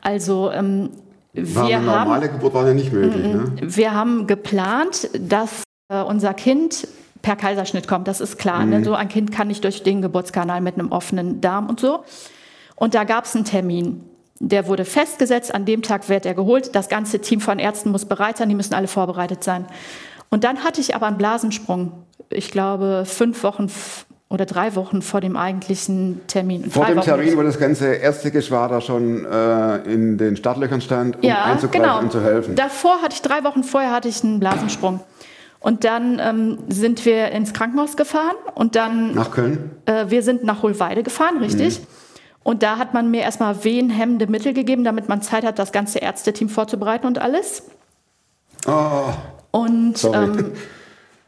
Also 0.00 0.52
ähm, 0.52 0.90
War 1.32 1.66
wir 1.66 1.78
eine 1.78 1.86
haben 1.90 2.08
normale 2.08 2.28
Geburt 2.28 2.54
war 2.54 2.68
ja 2.68 2.72
nicht 2.72 2.92
möglich, 2.92 3.24
ne? 3.24 3.52
Wir 3.62 3.94
haben 3.94 4.28
geplant, 4.28 5.10
dass 5.18 5.64
äh, 5.88 6.02
unser 6.02 6.32
Kind 6.32 6.86
per 7.20 7.34
Kaiserschnitt 7.34 7.88
kommt, 7.88 8.06
das 8.06 8.20
ist 8.20 8.38
klar. 8.38 8.64
Mhm. 8.64 8.70
Ne? 8.70 8.84
So 8.84 8.94
ein 8.94 9.08
Kind 9.08 9.32
kann 9.32 9.48
nicht 9.48 9.64
durch 9.64 9.82
den 9.82 10.00
Geburtskanal 10.00 10.60
mit 10.60 10.74
einem 10.74 10.92
offenen 10.92 11.40
Darm 11.40 11.68
und 11.68 11.80
so. 11.80 12.04
Und 12.76 12.94
da 12.94 13.02
gab 13.02 13.24
es 13.24 13.34
einen 13.34 13.44
Termin. 13.44 14.04
Der 14.38 14.68
wurde 14.68 14.84
festgesetzt, 14.84 15.52
an 15.52 15.64
dem 15.64 15.82
Tag 15.82 16.08
wird 16.08 16.26
er 16.26 16.34
geholt. 16.34 16.76
Das 16.76 16.88
ganze 16.88 17.18
Team 17.18 17.40
von 17.40 17.58
Ärzten 17.58 17.90
muss 17.90 18.04
bereit 18.04 18.36
sein, 18.36 18.48
die 18.48 18.54
müssen 18.54 18.74
alle 18.74 18.86
vorbereitet 18.86 19.42
sein. 19.42 19.66
Und 20.30 20.44
dann 20.44 20.62
hatte 20.62 20.80
ich 20.80 20.94
aber 20.94 21.08
einen 21.08 21.18
Blasensprung. 21.18 22.06
Ich 22.30 22.50
glaube, 22.50 23.04
fünf 23.06 23.42
Wochen 23.42 23.68
oder 24.28 24.46
drei 24.46 24.76
Wochen 24.76 25.02
vor 25.02 25.20
dem 25.20 25.36
eigentlichen 25.36 26.20
Termin. 26.28 26.70
Vor 26.70 26.84
Drei 26.84 26.92
dem 26.92 26.98
Wochen. 26.98 27.04
Termin, 27.06 27.36
wo 27.36 27.42
das 27.42 27.58
ganze 27.58 27.94
Ärztegeschwader 27.94 28.80
schon 28.80 29.24
äh, 29.24 29.78
in 29.92 30.18
den 30.18 30.36
Startlöchern 30.36 30.80
stand, 30.80 31.16
um 31.16 31.22
ja, 31.22 31.44
einzugreifen 31.44 31.82
genau. 31.82 31.98
und 31.98 32.12
zu 32.12 32.22
helfen. 32.22 32.54
Davor 32.54 33.02
hatte 33.02 33.14
ich 33.14 33.22
drei 33.22 33.42
Wochen 33.42 33.64
vorher 33.64 33.90
hatte 33.90 34.08
ich 34.08 34.22
einen 34.22 34.38
Blasensprung. 34.38 35.00
Und 35.58 35.84
dann 35.84 36.20
ähm, 36.20 36.58
sind 36.68 37.04
wir 37.04 37.32
ins 37.32 37.52
Krankenhaus 37.52 37.96
gefahren 37.96 38.36
und 38.54 38.76
dann 38.76 39.14
Nach 39.14 39.30
Köln? 39.32 39.72
äh, 39.84 40.06
wir 40.08 40.22
sind 40.22 40.44
nach 40.44 40.62
Hohlweide 40.62 41.02
gefahren, 41.02 41.38
richtig? 41.38 41.80
Und 42.42 42.62
da 42.62 42.78
hat 42.78 42.94
man 42.94 43.10
mir 43.10 43.20
erstmal 43.22 43.62
wehenhemmende 43.64 44.26
Mittel 44.26 44.54
gegeben, 44.54 44.84
damit 44.84 45.08
man 45.08 45.20
Zeit 45.20 45.44
hat, 45.44 45.58
das 45.58 45.72
ganze 45.72 45.98
Ärzteteam 45.98 46.48
vorzubereiten 46.48 47.06
und 47.06 47.18
alles. 47.18 47.64
Oh, 48.66 49.10
Und 49.50 49.98
sorry. 49.98 50.38
ähm, 50.38 50.52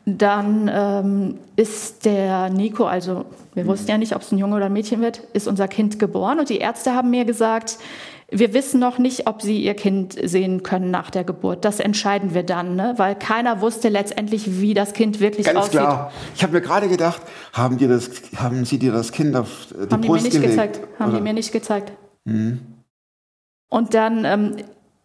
dann 0.04 0.70
ähm, 0.72 1.38
ist 1.56 2.04
der 2.04 2.50
Nico, 2.50 2.84
also 2.84 3.24
wir 3.54 3.66
wussten 3.66 3.90
ja 3.90 3.98
nicht, 3.98 4.16
ob 4.16 4.22
es 4.22 4.32
ein 4.32 4.38
Junge 4.38 4.56
oder 4.56 4.66
ein 4.66 4.72
Mädchen 4.72 5.00
wird, 5.00 5.18
ist 5.32 5.46
unser 5.46 5.68
Kind 5.68 5.98
geboren. 5.98 6.40
Und 6.40 6.48
die 6.48 6.58
Ärzte 6.58 6.94
haben 6.94 7.10
mir 7.10 7.24
gesagt, 7.24 7.78
wir 8.30 8.54
wissen 8.54 8.80
noch 8.80 8.98
nicht, 8.98 9.26
ob 9.26 9.42
sie 9.42 9.62
ihr 9.62 9.74
Kind 9.74 10.16
sehen 10.24 10.62
können 10.62 10.90
nach 10.90 11.10
der 11.10 11.22
Geburt. 11.22 11.64
Das 11.66 11.80
entscheiden 11.80 12.32
wir 12.32 12.42
dann, 12.42 12.76
ne? 12.76 12.94
weil 12.96 13.14
keiner 13.14 13.60
wusste 13.60 13.90
letztendlich, 13.90 14.60
wie 14.60 14.72
das 14.72 14.94
Kind 14.94 15.20
wirklich 15.20 15.46
Ganz 15.46 15.58
aussieht. 15.58 15.72
klar. 15.72 16.10
Ich 16.34 16.42
habe 16.42 16.54
mir 16.54 16.62
gerade 16.62 16.88
gedacht, 16.88 17.20
haben, 17.52 17.76
dir 17.76 17.88
das, 17.88 18.10
haben 18.36 18.64
Sie 18.64 18.78
dir 18.78 18.90
das 18.90 19.12
Kind 19.12 19.36
auf 19.36 19.66
die 19.70 19.92
Haben 19.92 20.02
die 20.02 20.08
mir 20.08 20.14
Brust 20.14 20.24
nicht 20.24 20.32
gelegt? 20.32 20.50
gezeigt. 20.52 20.80
Haben 20.98 21.10
oder? 21.10 21.18
die 21.18 21.22
mir 21.24 21.32
nicht 21.34 21.52
gezeigt. 21.52 21.92
Mhm. 22.24 22.60
Und 23.68 23.94
dann, 23.94 24.24
ähm, 24.24 24.56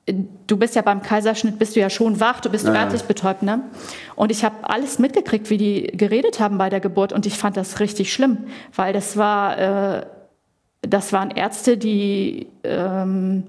du 0.08 0.58
bist 0.58 0.76
ja 0.76 0.82
beim 0.82 1.02
Kaiserschnitt, 1.02 1.60
bist 1.60 1.76
du 1.76 1.80
ja 1.80 1.90
schon 1.90 2.20
wach, 2.20 2.40
du 2.40 2.50
bist 2.50 2.66
Ja, 2.66 2.74
örtlich 2.74 3.04
betäubt, 3.04 3.44
ne? 3.44 3.62
Und 4.16 4.32
ich 4.32 4.44
habe 4.46 4.56
alles 4.64 5.00
mitgekriegt, 5.00 5.50
wie 5.50 5.58
die 5.58 5.84
geredet 5.88 6.40
haben 6.40 6.58
bei 6.58 6.70
der 6.70 6.80
Geburt 6.80 7.12
und 7.12 7.26
ich 7.26 7.38
fand 7.38 7.58
das 7.58 7.80
richtig 7.80 8.14
schlimm, 8.14 8.46
weil 8.76 8.94
das 8.94 9.18
war, 9.18 9.58
äh, 9.58 10.06
das 10.82 11.12
waren 11.12 11.32
Ärzte, 11.32 11.78
die, 11.78 12.48
ähm, 12.64 13.44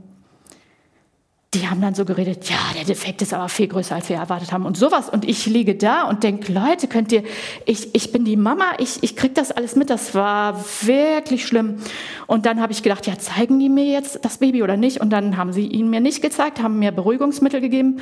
die 1.54 1.66
haben 1.66 1.80
dann 1.80 1.94
so 1.94 2.04
geredet, 2.04 2.50
ja, 2.50 2.58
der 2.76 2.84
Defekt 2.84 3.22
ist 3.22 3.32
aber 3.32 3.48
viel 3.48 3.68
größer, 3.68 3.94
als 3.94 4.10
wir 4.10 4.16
erwartet 4.16 4.52
haben 4.52 4.66
und 4.66 4.76
sowas. 4.76 5.08
Und 5.08 5.26
ich 5.26 5.46
liege 5.46 5.76
da 5.76 6.02
und 6.02 6.22
denke, 6.22 6.52
Leute, 6.52 6.88
könnt 6.88 7.10
ihr, 7.10 7.22
ich, 7.64 7.94
ich 7.94 8.12
bin 8.12 8.26
die 8.26 8.36
Mama, 8.36 8.64
ich, 8.76 9.02
ich 9.02 9.16
krieg 9.16 9.34
das 9.34 9.50
alles 9.50 9.74
mit, 9.74 9.88
das 9.88 10.14
war 10.14 10.62
wirklich 10.82 11.46
schlimm. 11.46 11.76
Und 12.26 12.44
dann 12.44 12.60
habe 12.60 12.72
ich 12.72 12.82
gedacht, 12.82 13.06
ja, 13.06 13.18
zeigen 13.18 13.58
die 13.58 13.70
mir 13.70 13.86
jetzt 13.86 14.22
das 14.26 14.38
Baby 14.38 14.62
oder 14.62 14.76
nicht? 14.76 15.00
Und 15.00 15.08
dann 15.10 15.38
haben 15.38 15.54
sie 15.54 15.66
ihn 15.66 15.88
mir 15.88 16.00
nicht 16.00 16.20
gezeigt, 16.20 16.62
haben 16.62 16.78
mir 16.78 16.92
Beruhigungsmittel 16.92 17.62
gegeben. 17.62 18.00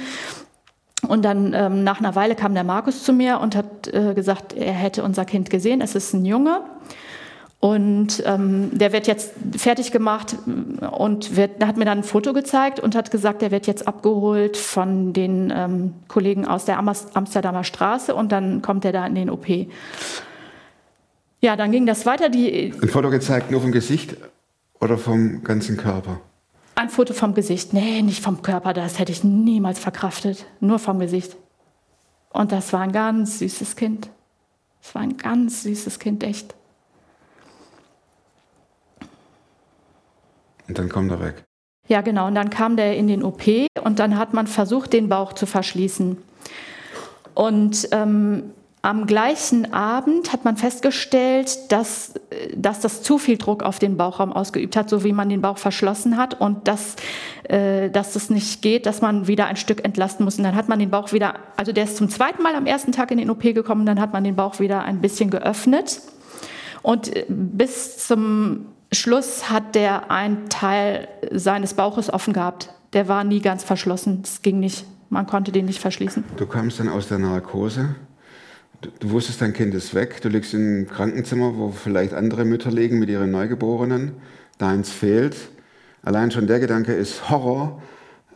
Und 1.06 1.24
dann 1.24 1.52
ähm, 1.54 1.84
nach 1.84 2.00
einer 2.00 2.16
Weile 2.16 2.34
kam 2.34 2.52
der 2.52 2.64
Markus 2.64 3.04
zu 3.04 3.12
mir 3.12 3.38
und 3.38 3.54
hat 3.54 3.86
äh, 3.86 4.12
gesagt, 4.14 4.54
er 4.54 4.72
hätte 4.72 5.04
unser 5.04 5.24
Kind 5.24 5.50
gesehen, 5.50 5.80
es 5.80 5.94
ist 5.94 6.14
ein 6.14 6.24
Junge. 6.24 6.62
Und 7.58 8.22
ähm, 8.26 8.70
der 8.72 8.92
wird 8.92 9.06
jetzt 9.06 9.32
fertig 9.56 9.90
gemacht 9.90 10.36
und 10.92 11.36
wird, 11.36 11.64
hat 11.64 11.78
mir 11.78 11.86
dann 11.86 11.98
ein 11.98 12.04
Foto 12.04 12.32
gezeigt 12.32 12.78
und 12.78 12.94
hat 12.94 13.10
gesagt, 13.10 13.42
der 13.42 13.50
wird 13.50 13.66
jetzt 13.66 13.88
abgeholt 13.88 14.56
von 14.56 15.12
den 15.12 15.52
ähm, 15.54 15.94
Kollegen 16.06 16.46
aus 16.46 16.66
der 16.66 16.78
Amsterdamer 16.78 17.64
Straße 17.64 18.14
und 18.14 18.30
dann 18.30 18.62
kommt 18.62 18.84
er 18.84 18.92
da 18.92 19.06
in 19.06 19.14
den 19.14 19.30
OP. 19.30 19.46
Ja, 21.40 21.56
dann 21.56 21.72
ging 21.72 21.86
das 21.86 22.06
weiter. 22.06 22.28
Die, 22.28 22.72
Ein 22.80 22.88
Foto 22.88 23.10
gezeigt 23.10 23.50
nur 23.50 23.62
vom 23.62 23.72
Gesicht 23.72 24.16
oder 24.80 24.98
vom 24.98 25.42
ganzen 25.42 25.76
Körper? 25.76 26.20
ein 26.76 26.90
Foto 26.90 27.14
vom 27.14 27.34
Gesicht. 27.34 27.72
Nee, 27.72 28.02
nicht 28.02 28.22
vom 28.22 28.42
Körper, 28.42 28.72
das 28.72 28.98
hätte 28.98 29.10
ich 29.10 29.25
niemals 29.25 29.78
verkraftet. 29.78 30.46
Nur 30.60 30.78
vom 30.78 30.98
Gesicht. 30.98 31.36
Und 32.30 32.52
das 32.52 32.72
war 32.72 32.80
ein 32.80 32.92
ganz 32.92 33.38
süßes 33.38 33.76
Kind. 33.76 34.10
Das 34.82 34.94
war 34.94 35.02
ein 35.02 35.16
ganz 35.16 35.62
süßes 35.62 35.98
Kind, 35.98 36.22
echt. 36.22 36.54
Und 40.68 40.78
dann 40.78 40.88
kommt 40.88 41.11
er 41.11 41.20
weg. 41.20 41.44
Ja, 41.88 42.00
genau. 42.00 42.26
Und 42.26 42.35
dann 42.35 42.50
kam 42.50 42.76
der 42.76 42.96
in 42.96 43.06
den 43.06 43.23
OP 43.23 43.46
und 43.82 43.99
dann 43.99 44.18
hat 44.18 44.35
man 44.35 44.46
versucht, 44.46 44.92
den 44.92 45.08
Bauch 45.08 45.32
zu 45.32 45.46
verschließen. 45.46 46.16
Und 47.35 47.88
ähm, 47.92 48.50
am 48.87 49.06
gleichen 49.06 49.73
Abend 49.73 50.32
hat 50.32 50.44
man 50.44 50.56
festgestellt, 50.56 51.73
dass, 51.73 52.14
äh, 52.30 52.56
dass 52.56 52.80
das 52.80 53.02
zu 53.02 53.18
viel 53.18 53.37
Druck 53.37 53.64
auf 53.64 53.80
den 53.80 53.96
Bauchraum 53.96 54.32
ausgeübt 54.32 54.76
hat, 54.76 54.88
so 54.88 55.02
wie 55.02 55.12
man 55.12 55.28
den 55.28 55.40
Bauch 55.40 55.58
verschlossen 55.58 56.16
hat 56.16 56.40
und 56.40 56.68
dass, 56.68 56.94
äh, 57.44 57.90
dass 57.90 58.12
das 58.12 58.30
nicht 58.30 58.62
geht, 58.62 58.87
dass 58.87 59.02
man 59.02 59.26
wieder 59.26 59.46
ein 59.46 59.56
Stück 59.56 59.85
entlasten 59.85 60.25
muss. 60.25 60.38
Und 60.38 60.44
dann 60.44 60.54
hat 60.54 60.68
man 60.68 60.78
den 60.78 60.90
Bauch 60.90 61.12
wieder, 61.12 61.35
also 61.56 61.73
der 61.73 61.85
ist 61.85 61.96
zum 61.96 62.08
zweiten 62.08 62.44
Mal 62.44 62.54
am 62.54 62.66
ersten 62.66 62.92
Tag 62.92 63.11
in 63.11 63.18
den 63.18 63.28
OP 63.28 63.42
gekommen, 63.42 63.87
dann 63.87 64.00
hat 64.00 64.12
man 64.12 64.23
den 64.23 64.37
Bauch 64.37 64.61
wieder 64.61 64.82
ein 64.82 65.00
bisschen 65.00 65.30
geöffnet. 65.30 66.00
Und 66.82 67.14
äh, 67.14 67.26
bis 67.28 68.06
zum 68.06 68.66
Schluss 68.96 69.50
hat 69.50 69.74
der 69.74 70.10
einen 70.10 70.48
Teil 70.48 71.08
seines 71.30 71.74
Bauches 71.74 72.12
offen 72.12 72.32
gehabt. 72.32 72.72
Der 72.92 73.08
war 73.08 73.24
nie 73.24 73.40
ganz 73.40 73.64
verschlossen. 73.64 74.22
Es 74.24 74.42
ging 74.42 74.58
nicht. 74.60 74.86
Man 75.10 75.26
konnte 75.26 75.52
den 75.52 75.66
nicht 75.66 75.80
verschließen. 75.80 76.24
Du 76.36 76.46
kamst 76.46 76.80
dann 76.80 76.88
aus 76.88 77.08
der 77.08 77.18
Narkose. 77.18 77.94
Du, 78.80 78.90
du 78.98 79.10
wusstest, 79.10 79.40
dein 79.40 79.52
Kind 79.52 79.74
ist 79.74 79.94
weg. 79.94 80.20
Du 80.20 80.28
liegst 80.28 80.54
im 80.54 80.86
Krankenzimmer, 80.88 81.56
wo 81.56 81.70
vielleicht 81.70 82.14
andere 82.14 82.44
Mütter 82.44 82.70
liegen 82.70 82.98
mit 82.98 83.08
ihren 83.08 83.30
Neugeborenen. 83.30 84.12
Deins 84.58 84.90
fehlt. 84.90 85.36
Allein 86.02 86.30
schon 86.30 86.46
der 86.46 86.60
Gedanke 86.60 86.92
ist 86.92 87.30
Horror. 87.30 87.82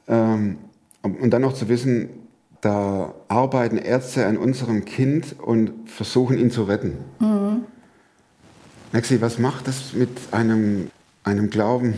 Ähm, 0.09 0.59
und 1.03 1.31
dann 1.31 1.43
noch 1.43 1.55
zu 1.55 1.69
wissen, 1.69 2.11
da 2.61 3.15
arbeiten 3.29 3.79
Ärzte 3.79 4.27
an 4.27 4.37
unserem 4.37 4.85
Kind 4.85 5.37
und 5.41 5.89
versuchen 5.89 6.37
ihn 6.39 6.51
zu 6.51 6.65
retten. 6.65 6.99
Maxi, 8.93 9.21
was 9.21 9.39
macht 9.39 9.69
das 9.69 9.93
mit 9.93 10.11
einem, 10.33 10.91
einem 11.23 11.49
Glauben? 11.49 11.97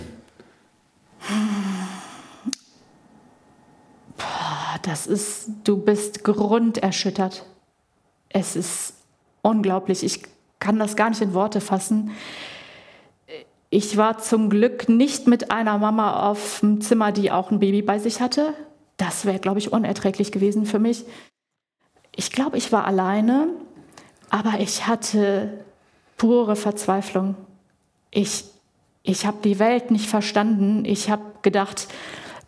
Das 4.83 5.07
ist, 5.07 5.49
du 5.65 5.79
bist 5.79 6.23
grunderschüttert. 6.23 7.47
Es 8.29 8.57
ist 8.57 8.95
unglaublich. 9.41 10.03
Ich 10.03 10.23
kann 10.59 10.79
das 10.79 10.95
gar 10.95 11.09
nicht 11.09 11.23
in 11.23 11.33
Worte 11.33 11.63
fassen. 11.63 12.11
Ich 13.71 13.97
war 13.97 14.19
zum 14.19 14.51
Glück 14.51 14.91
nicht 14.91 15.27
mit 15.27 15.51
einer 15.51 15.79
Mama 15.79 16.29
auf 16.29 16.61
dem 16.61 16.83
Zimmer, 16.83 17.11
die 17.11 17.31
auch 17.31 17.51
ein 17.51 17.59
Baby 17.59 17.81
bei 17.81 17.99
sich 17.99 18.21
hatte. 18.21 18.53
Das 18.99 19.25
wäre, 19.25 19.39
glaube 19.39 19.61
ich, 19.61 19.73
unerträglich 19.73 20.31
gewesen 20.31 20.67
für 20.67 20.79
mich. 20.79 21.07
Ich 22.15 22.33
glaube, 22.33 22.59
ich 22.59 22.71
war 22.71 22.85
alleine, 22.85 23.49
aber 24.29 24.61
ich 24.61 24.87
hatte 24.87 25.65
pure 26.23 26.55
Verzweiflung. 26.55 27.35
Ich, 28.12 28.45
ich 29.02 29.26
habe 29.26 29.38
die 29.43 29.59
Welt 29.59 29.91
nicht 29.91 30.09
verstanden. 30.09 30.85
Ich 30.85 31.11
habe 31.11 31.25
gedacht, 31.43 31.88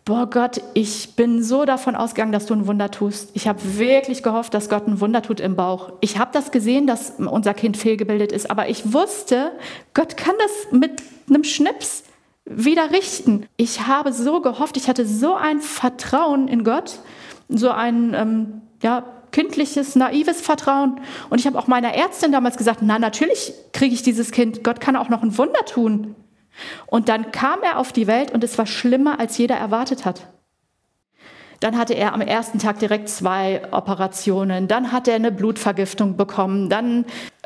boah 0.05 0.29
Gott, 0.29 0.61
ich 0.75 1.17
bin 1.17 1.43
so 1.43 1.65
davon 1.65 1.93
ausgegangen, 1.93 2.31
dass 2.31 2.45
du 2.45 2.53
ein 2.53 2.67
Wunder 2.67 2.89
tust. 2.89 3.31
Ich 3.33 3.49
habe 3.49 3.59
wirklich 3.77 4.23
gehofft, 4.23 4.53
dass 4.53 4.69
Gott 4.69 4.87
ein 4.87 5.01
Wunder 5.01 5.21
tut 5.21 5.41
im 5.41 5.57
Bauch. 5.57 5.91
Ich 5.99 6.17
habe 6.17 6.31
das 6.31 6.51
gesehen, 6.51 6.87
dass 6.87 7.15
unser 7.17 7.53
Kind 7.53 7.75
fehlgebildet 7.75 8.31
ist, 8.31 8.49
aber 8.49 8.69
ich 8.69 8.93
wusste, 8.93 9.51
Gott 9.93 10.15
kann 10.15 10.35
das 10.39 10.71
mit 10.71 11.03
einem 11.27 11.43
Schnips 11.43 12.05
wieder 12.45 12.91
richten. 12.91 13.45
Ich 13.57 13.87
habe 13.87 14.13
so 14.13 14.39
gehofft, 14.39 14.77
ich 14.77 14.87
hatte 14.87 15.05
so 15.05 15.35
ein 15.35 15.59
Vertrauen 15.59 16.47
in 16.47 16.63
Gott, 16.63 16.99
so 17.49 17.71
ein 17.71 18.13
ähm, 18.13 18.61
ja, 18.81 19.03
kindliches, 19.35 19.97
naives 19.97 20.39
Vertrauen. 20.39 21.01
Und 21.29 21.41
ich 21.41 21.45
habe 21.45 21.59
auch 21.59 21.67
meiner 21.67 21.93
Ärztin 21.93 22.31
damals 22.31 22.55
gesagt, 22.55 22.79
na 22.81 22.99
natürlich 22.99 23.53
kriege 23.73 23.93
ich 23.93 24.01
dieses 24.01 24.31
Kind, 24.31 24.63
Gott 24.63 24.79
kann 24.79 24.95
auch 24.95 25.09
noch 25.09 25.23
ein 25.23 25.37
Wunder 25.37 25.65
tun. 25.65 26.15
Und 26.87 27.09
dann 27.09 27.33
kam 27.33 27.61
er 27.61 27.77
auf 27.77 27.91
die 27.91 28.07
Welt 28.07 28.31
und 28.31 28.45
es 28.45 28.57
war 28.57 28.65
schlimmer, 28.65 29.19
als 29.19 29.37
jeder 29.37 29.55
erwartet 29.55 30.05
hat. 30.05 30.27
Dann 31.65 31.79
hatte 31.79 31.95
er 31.95 32.13
am 32.13 32.21
ersten 32.21 32.59
Tag 32.59 32.77
direkt 32.77 33.09
zwei 33.09 33.59
Operationen. 33.71 34.67
Dann 34.67 34.91
hat 34.91 35.07
er 35.07 35.15
eine 35.15 35.31
Blutvergiftung 35.31 36.15
bekommen. 36.15 36.69
Dann, 36.69 37.05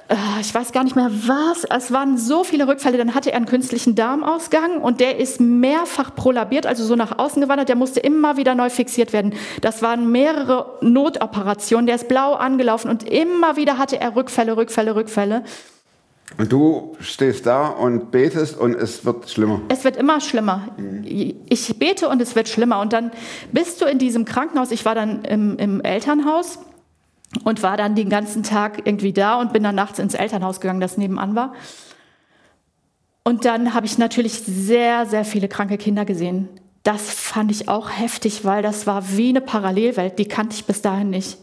äh, 0.09 0.41
ich 0.41 0.53
weiß 0.53 0.73
gar 0.73 0.83
nicht 0.83 0.97
mehr 0.97 1.09
was. 1.09 1.63
Es 1.63 1.93
waren 1.93 2.17
so 2.17 2.43
viele 2.43 2.67
Rückfälle. 2.67 2.97
Dann 2.97 3.15
hatte 3.15 3.31
er 3.31 3.37
einen 3.37 3.45
künstlichen 3.45 3.95
Darmausgang 3.95 4.81
und 4.81 4.99
der 4.99 5.19
ist 5.19 5.39
mehrfach 5.39 6.13
prolabiert, 6.15 6.65
also 6.65 6.83
so 6.83 6.97
nach 6.97 7.17
außen 7.17 7.41
gewandert. 7.41 7.69
Der 7.69 7.77
musste 7.77 8.01
immer 8.01 8.35
wieder 8.35 8.55
neu 8.55 8.69
fixiert 8.69 9.13
werden. 9.13 9.35
Das 9.61 9.81
waren 9.81 10.11
mehrere 10.11 10.77
Notoperationen. 10.81 11.85
Der 11.85 11.95
ist 11.95 12.09
blau 12.09 12.33
angelaufen 12.33 12.89
und 12.89 13.03
immer 13.03 13.55
wieder 13.55 13.77
hatte 13.77 14.01
er 14.01 14.17
Rückfälle, 14.17 14.57
Rückfälle, 14.57 14.95
Rückfälle. 14.95 15.45
Und 16.39 16.53
du 16.53 16.95
stehst 17.01 17.45
da 17.45 17.67
und 17.67 18.11
betest 18.11 18.57
und 18.57 18.73
es 18.73 19.03
wird 19.03 19.29
schlimmer. 19.29 19.59
Es 19.67 19.83
wird 19.83 19.97
immer 19.97 20.21
schlimmer. 20.21 20.69
Ich 21.03 21.77
bete 21.77 22.07
und 22.07 22.21
es 22.21 22.33
wird 22.33 22.47
schlimmer. 22.47 22.79
Und 22.79 22.93
dann 22.93 23.11
bist 23.51 23.81
du 23.81 23.85
in 23.85 23.99
diesem 23.99 24.23
Krankenhaus. 24.23 24.71
Ich 24.71 24.85
war 24.85 24.95
dann 24.95 25.25
im, 25.25 25.57
im 25.57 25.81
Elternhaus 25.81 26.59
und 27.43 27.61
war 27.61 27.75
dann 27.75 27.93
den 27.93 28.07
ganzen 28.07 28.43
Tag 28.43 28.87
irgendwie 28.87 29.11
da 29.11 29.37
und 29.41 29.51
bin 29.51 29.63
dann 29.63 29.75
nachts 29.75 29.99
ins 29.99 30.13
Elternhaus 30.13 30.61
gegangen, 30.61 30.79
das 30.79 30.97
nebenan 30.97 31.35
war. 31.35 31.55
Und 33.25 33.43
dann 33.43 33.73
habe 33.73 33.85
ich 33.85 33.97
natürlich 33.97 34.39
sehr, 34.39 35.05
sehr 35.07 35.25
viele 35.25 35.49
kranke 35.49 35.77
Kinder 35.77 36.05
gesehen. 36.05 36.47
Das 36.83 37.11
fand 37.11 37.51
ich 37.51 37.67
auch 37.67 37.89
heftig, 37.89 38.45
weil 38.45 38.63
das 38.63 38.87
war 38.87 39.17
wie 39.17 39.29
eine 39.29 39.41
Parallelwelt, 39.41 40.17
die 40.17 40.25
kannte 40.25 40.55
ich 40.55 40.63
bis 40.63 40.81
dahin 40.81 41.09
nicht. 41.09 41.37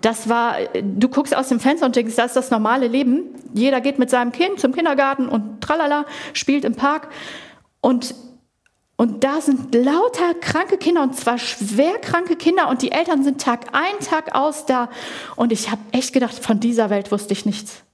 Das 0.00 0.28
war, 0.28 0.56
du 0.82 1.08
guckst 1.08 1.36
aus 1.36 1.48
dem 1.48 1.60
Fenster 1.60 1.86
und 1.86 1.96
denkst, 1.96 2.16
das 2.16 2.26
ist 2.26 2.36
das 2.36 2.50
normale 2.50 2.88
Leben. 2.88 3.34
Jeder 3.54 3.80
geht 3.80 3.98
mit 3.98 4.10
seinem 4.10 4.32
Kind 4.32 4.60
zum 4.60 4.72
Kindergarten 4.72 5.28
und 5.28 5.60
tralala, 5.60 6.04
spielt 6.32 6.64
im 6.64 6.74
Park. 6.74 7.08
Und, 7.80 8.14
und 8.96 9.24
da 9.24 9.40
sind 9.40 9.74
lauter 9.74 10.34
kranke 10.40 10.76
Kinder 10.76 11.02
und 11.02 11.16
zwar 11.16 11.38
schwer 11.38 11.98
kranke 12.00 12.36
Kinder 12.36 12.68
und 12.68 12.82
die 12.82 12.92
Eltern 12.92 13.24
sind 13.24 13.40
Tag 13.40 13.66
ein, 13.72 14.04
Tag 14.04 14.34
aus 14.34 14.66
da. 14.66 14.90
Und 15.36 15.52
ich 15.52 15.70
habe 15.70 15.80
echt 15.92 16.12
gedacht, 16.12 16.34
von 16.34 16.60
dieser 16.60 16.90
Welt 16.90 17.12
wusste 17.12 17.32
ich 17.32 17.46
nichts 17.46 17.85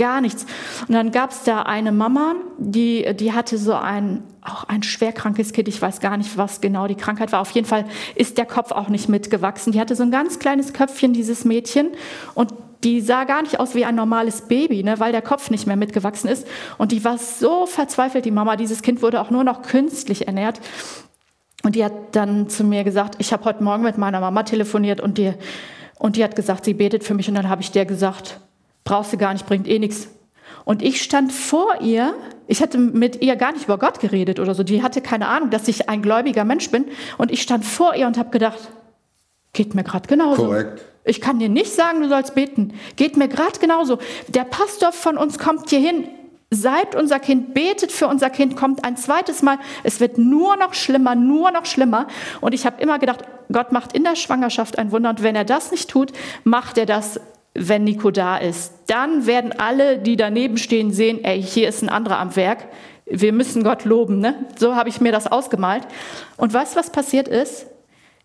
gar 0.00 0.22
nichts. 0.22 0.46
Und 0.88 0.94
dann 0.94 1.12
gab 1.12 1.30
es 1.30 1.44
da 1.44 1.62
eine 1.62 1.92
Mama, 1.92 2.34
die, 2.58 3.06
die 3.14 3.32
hatte 3.32 3.58
so 3.58 3.74
ein, 3.74 4.22
auch 4.40 4.64
ein 4.64 4.82
schwerkrankes 4.82 5.52
Kind. 5.52 5.68
Ich 5.68 5.80
weiß 5.80 6.00
gar 6.00 6.16
nicht, 6.16 6.38
was 6.38 6.62
genau 6.62 6.86
die 6.88 6.94
Krankheit 6.94 7.32
war. 7.32 7.40
Auf 7.40 7.50
jeden 7.50 7.66
Fall 7.66 7.84
ist 8.14 8.38
der 8.38 8.46
Kopf 8.46 8.72
auch 8.72 8.88
nicht 8.88 9.10
mitgewachsen. 9.10 9.72
Die 9.72 9.80
hatte 9.80 9.94
so 9.94 10.02
ein 10.02 10.10
ganz 10.10 10.38
kleines 10.38 10.72
Köpfchen, 10.72 11.12
dieses 11.12 11.44
Mädchen. 11.44 11.90
Und 12.34 12.54
die 12.82 13.02
sah 13.02 13.24
gar 13.24 13.42
nicht 13.42 13.60
aus 13.60 13.74
wie 13.74 13.84
ein 13.84 13.94
normales 13.94 14.48
Baby, 14.48 14.82
ne, 14.82 14.98
weil 14.98 15.12
der 15.12 15.20
Kopf 15.20 15.50
nicht 15.50 15.66
mehr 15.66 15.76
mitgewachsen 15.76 16.30
ist. 16.30 16.46
Und 16.78 16.92
die 16.92 17.04
war 17.04 17.18
so 17.18 17.66
verzweifelt, 17.66 18.24
die 18.24 18.30
Mama. 18.30 18.56
Dieses 18.56 18.80
Kind 18.80 19.02
wurde 19.02 19.20
auch 19.20 19.30
nur 19.30 19.44
noch 19.44 19.60
künstlich 19.60 20.26
ernährt. 20.26 20.60
Und 21.62 21.76
die 21.76 21.84
hat 21.84 21.92
dann 22.12 22.48
zu 22.48 22.64
mir 22.64 22.84
gesagt, 22.84 23.16
ich 23.18 23.34
habe 23.34 23.44
heute 23.44 23.62
Morgen 23.62 23.82
mit 23.82 23.98
meiner 23.98 24.20
Mama 24.20 24.44
telefoniert 24.44 25.02
und 25.02 25.18
die, 25.18 25.34
und 25.98 26.16
die 26.16 26.24
hat 26.24 26.34
gesagt, 26.34 26.64
sie 26.64 26.72
betet 26.72 27.04
für 27.04 27.12
mich. 27.12 27.28
Und 27.28 27.34
dann 27.34 27.50
habe 27.50 27.60
ich 27.60 27.70
der 27.70 27.84
gesagt, 27.84 28.40
brauchst 28.90 29.12
du 29.12 29.16
gar 29.16 29.32
nicht, 29.32 29.46
bringt 29.46 29.68
eh 29.68 29.78
nichts. 29.78 30.08
Und 30.64 30.82
ich 30.82 31.00
stand 31.00 31.32
vor 31.32 31.80
ihr, 31.80 32.12
ich 32.48 32.60
hatte 32.60 32.76
mit 32.76 33.22
ihr 33.22 33.36
gar 33.36 33.52
nicht 33.52 33.64
über 33.64 33.78
Gott 33.78 34.00
geredet 34.00 34.40
oder 34.40 34.52
so, 34.54 34.64
die 34.64 34.82
hatte 34.82 35.00
keine 35.00 35.28
Ahnung, 35.28 35.50
dass 35.50 35.68
ich 35.68 35.88
ein 35.88 36.02
gläubiger 36.02 36.44
Mensch 36.44 36.70
bin. 36.70 36.86
Und 37.16 37.30
ich 37.30 37.40
stand 37.40 37.64
vor 37.64 37.94
ihr 37.94 38.08
und 38.08 38.18
habe 38.18 38.30
gedacht, 38.30 38.58
geht 39.52 39.76
mir 39.76 39.84
gerade 39.84 40.08
genauso. 40.08 40.46
Korrekt. 40.46 40.84
Ich 41.04 41.20
kann 41.20 41.38
dir 41.38 41.48
nicht 41.48 41.72
sagen, 41.72 42.02
du 42.02 42.08
sollst 42.08 42.34
beten. 42.34 42.74
Geht 42.96 43.16
mir 43.16 43.28
gerade 43.28 43.60
genauso. 43.60 43.98
Der 44.26 44.44
Pastor 44.44 44.90
von 44.90 45.16
uns 45.16 45.38
kommt 45.38 45.70
hier 45.70 45.78
hin, 45.78 46.08
seit 46.50 46.96
unser 46.96 47.20
Kind 47.20 47.54
betet 47.54 47.92
für 47.92 48.08
unser 48.08 48.28
Kind, 48.28 48.56
kommt 48.56 48.84
ein 48.84 48.96
zweites 48.96 49.40
Mal. 49.42 49.58
Es 49.84 50.00
wird 50.00 50.18
nur 50.18 50.56
noch 50.56 50.74
schlimmer, 50.74 51.14
nur 51.14 51.52
noch 51.52 51.64
schlimmer. 51.64 52.08
Und 52.40 52.54
ich 52.54 52.66
habe 52.66 52.82
immer 52.82 52.98
gedacht, 52.98 53.20
Gott 53.52 53.70
macht 53.70 53.92
in 53.92 54.02
der 54.02 54.16
Schwangerschaft 54.16 54.78
ein 54.78 54.90
Wunder. 54.90 55.10
Und 55.10 55.22
wenn 55.22 55.36
er 55.36 55.44
das 55.44 55.70
nicht 55.70 55.88
tut, 55.88 56.12
macht 56.42 56.76
er 56.76 56.86
das 56.86 57.20
wenn 57.54 57.84
Nico 57.84 58.10
da 58.10 58.36
ist. 58.36 58.72
Dann 58.86 59.26
werden 59.26 59.52
alle, 59.58 59.98
die 59.98 60.16
daneben 60.16 60.56
stehen, 60.56 60.92
sehen, 60.92 61.24
ey, 61.24 61.42
hier 61.42 61.68
ist 61.68 61.82
ein 61.82 61.88
anderer 61.88 62.18
am 62.18 62.36
Werk. 62.36 62.68
Wir 63.06 63.32
müssen 63.32 63.64
Gott 63.64 63.84
loben. 63.84 64.20
Ne? 64.20 64.46
So 64.56 64.76
habe 64.76 64.88
ich 64.88 65.00
mir 65.00 65.12
das 65.12 65.26
ausgemalt. 65.26 65.86
Und 66.36 66.52
weißt 66.52 66.74
du, 66.74 66.78
was 66.78 66.90
passiert 66.90 67.28
ist? 67.28 67.66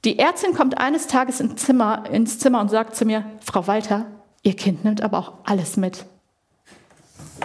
Die 0.03 0.19
Ärztin 0.19 0.53
kommt 0.53 0.77
eines 0.77 1.07
Tages 1.07 1.39
ins 1.39 1.63
Zimmer, 1.65 2.03
ins 2.11 2.37
Zimmer 2.37 2.61
und 2.61 2.69
sagt 2.69 2.95
zu 2.95 3.05
mir, 3.05 3.25
Frau 3.43 3.65
Walter, 3.65 4.05
Ihr 4.45 4.55
Kind 4.55 4.85
nimmt 4.85 5.01
aber 5.01 5.17
auch 5.17 5.33
alles 5.43 5.75
mit. 5.75 6.05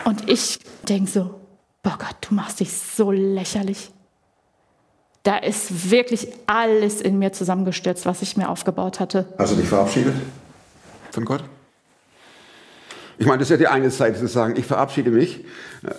Und 0.04 0.28
ich 0.28 0.58
denke 0.86 1.10
so, 1.10 1.40
boah 1.82 1.96
Gott, 1.98 2.16
du 2.20 2.34
machst 2.34 2.60
dich 2.60 2.70
so 2.70 3.10
lächerlich. 3.10 3.90
Da 5.22 5.38
ist 5.38 5.90
wirklich 5.90 6.28
alles 6.46 7.00
in 7.00 7.18
mir 7.18 7.32
zusammengestürzt, 7.32 8.04
was 8.04 8.20
ich 8.20 8.36
mir 8.36 8.50
aufgebaut 8.50 9.00
hatte. 9.00 9.32
Hast 9.38 9.52
du 9.52 9.56
dich 9.56 9.68
verabschiedet 9.68 10.14
von 11.10 11.24
Gott? 11.24 11.42
Ich 13.20 13.26
meine, 13.26 13.38
das 13.40 13.48
ist 13.48 13.50
ja 13.50 13.56
die 13.58 13.68
eine 13.68 13.90
Seite 13.90 14.18
zu 14.18 14.28
sagen, 14.28 14.54
ich 14.56 14.64
verabschiede 14.64 15.10
mich. 15.10 15.44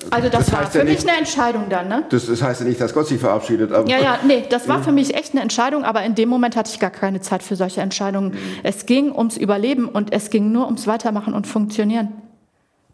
Also 0.10 0.28
das, 0.28 0.48
das 0.48 0.54
war 0.54 0.66
für 0.66 0.80
ja 0.80 0.84
mich 0.86 0.96
nicht, 0.96 1.08
eine 1.08 1.20
Entscheidung 1.20 1.70
dann, 1.70 1.88
ne? 1.88 2.04
Das, 2.10 2.26
das, 2.26 2.42
heißt 2.42 2.62
ja 2.62 2.68
nicht, 2.68 2.82
dass 2.82 2.96
Gott 2.96 3.06
sich 3.06 3.20
verabschiedet. 3.20 3.72
Aber 3.72 3.88
ja, 3.88 4.00
ja, 4.00 4.20
nee, 4.26 4.44
das 4.50 4.68
war 4.68 4.82
für 4.82 4.92
mich 4.92 5.14
echt 5.14 5.34
eine 5.34 5.44
Entscheidung, 5.44 5.84
aber 5.84 6.02
in 6.02 6.16
dem 6.16 6.30
Moment 6.30 6.56
hatte 6.56 6.72
ich 6.74 6.80
gar 6.80 6.90
keine 6.90 7.22
Zeit 7.22 7.44
für 7.44 7.56
solche 7.56 7.80
Entscheidungen. 7.82 8.32
Mhm. 8.32 8.38
Es 8.64 8.88
ging 8.88 9.12
ums 9.12 9.38
Überleben 9.38 9.88
und 9.88 10.12
es 10.12 10.32
ging 10.32 10.52
nur 10.52 10.66
ums 10.66 10.88
Weitermachen 10.88 11.36
und 11.36 11.46
Funktionieren. 11.46 12.10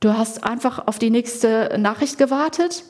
Du 0.01 0.13
hast 0.13 0.43
einfach 0.43 0.87
auf 0.87 0.99
die 0.99 1.09
nächste 1.09 1.77
Nachricht 1.79 2.17
gewartet 2.17 2.83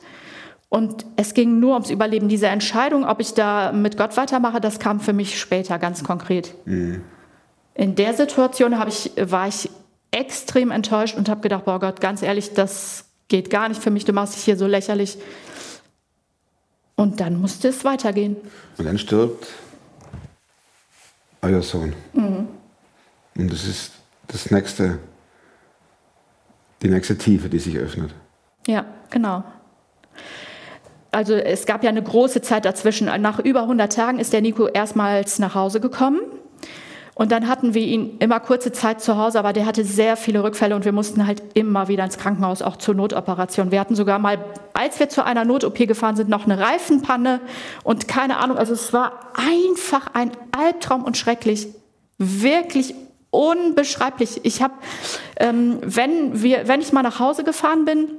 und 0.68 1.06
es 1.14 1.34
ging 1.34 1.60
nur 1.60 1.74
ums 1.74 1.90
Überleben. 1.90 2.28
Diese 2.28 2.48
Entscheidung, 2.48 3.04
ob 3.04 3.20
ich 3.20 3.34
da 3.34 3.70
mit 3.70 3.96
Gott 3.96 4.16
weitermache, 4.16 4.60
das 4.60 4.80
kam 4.80 4.98
für 4.98 5.12
mich 5.12 5.38
später 5.38 5.78
ganz 5.78 6.02
konkret. 6.02 6.52
Mhm. 6.64 7.02
In 7.74 7.94
der 7.94 8.14
Situation 8.14 8.74
ich, 8.88 9.12
war 9.16 9.46
ich 9.46 9.70
extrem 10.10 10.70
enttäuscht 10.70 11.16
und 11.16 11.28
habe 11.28 11.40
gedacht, 11.40 11.64
boah 11.64 11.78
Gott, 11.78 12.00
ganz 12.00 12.22
ehrlich, 12.22 12.54
das 12.54 13.04
geht 13.28 13.50
gar 13.50 13.68
nicht 13.68 13.82
für 13.82 13.90
mich, 13.90 14.04
du 14.04 14.12
machst 14.12 14.34
dich 14.34 14.44
hier 14.44 14.56
so 14.56 14.66
lächerlich. 14.66 15.18
Und 16.96 17.20
dann 17.20 17.40
musste 17.40 17.68
es 17.68 17.84
weitergehen. 17.84 18.36
Und 18.76 18.84
dann 18.84 18.98
stirbt 18.98 19.46
euer 21.42 21.62
Sohn. 21.62 21.94
Mhm. 22.12 22.48
Und 23.36 23.52
das 23.52 23.66
ist 23.66 23.92
das 24.26 24.50
nächste, 24.50 24.98
die 26.82 26.88
nächste 26.88 27.16
Tiefe, 27.16 27.48
die 27.48 27.58
sich 27.58 27.76
öffnet. 27.76 28.12
Ja, 28.66 28.84
genau. 29.10 29.44
Also 31.10 31.34
es 31.34 31.64
gab 31.66 31.84
ja 31.84 31.90
eine 31.90 32.02
große 32.02 32.42
Zeit 32.42 32.64
dazwischen. 32.64 33.06
Nach 33.22 33.38
über 33.38 33.62
100 33.62 33.92
Tagen 33.92 34.18
ist 34.18 34.32
der 34.32 34.42
Nico 34.42 34.66
erstmals 34.66 35.38
nach 35.38 35.54
Hause 35.54 35.80
gekommen. 35.80 36.20
Und 37.18 37.32
dann 37.32 37.48
hatten 37.48 37.74
wir 37.74 37.82
ihn 37.82 38.16
immer 38.20 38.38
kurze 38.38 38.70
Zeit 38.70 39.00
zu 39.00 39.16
Hause, 39.16 39.40
aber 39.40 39.52
der 39.52 39.66
hatte 39.66 39.84
sehr 39.84 40.16
viele 40.16 40.44
Rückfälle 40.44 40.76
und 40.76 40.84
wir 40.84 40.92
mussten 40.92 41.26
halt 41.26 41.42
immer 41.54 41.88
wieder 41.88 42.04
ins 42.04 42.16
Krankenhaus, 42.16 42.62
auch 42.62 42.76
zur 42.76 42.94
Notoperation. 42.94 43.72
Wir 43.72 43.80
hatten 43.80 43.96
sogar 43.96 44.20
mal, 44.20 44.38
als 44.72 45.00
wir 45.00 45.08
zu 45.08 45.24
einer 45.24 45.44
Not-OP 45.44 45.78
gefahren 45.88 46.14
sind, 46.14 46.28
noch 46.28 46.44
eine 46.44 46.60
Reifenpanne 46.60 47.40
und 47.82 48.06
keine 48.06 48.36
Ahnung. 48.36 48.56
Also 48.56 48.72
es 48.72 48.92
war 48.92 49.32
einfach 49.34 50.14
ein 50.14 50.30
Albtraum 50.56 51.02
und 51.02 51.16
schrecklich. 51.16 51.66
Wirklich 52.18 52.94
unbeschreiblich. 53.30 54.38
Ich 54.44 54.62
habe, 54.62 54.74
ähm, 55.40 55.78
wenn 55.82 56.40
wenn 56.40 56.80
ich 56.80 56.92
mal 56.92 57.02
nach 57.02 57.18
Hause 57.18 57.42
gefahren 57.42 57.84
bin, 57.84 58.10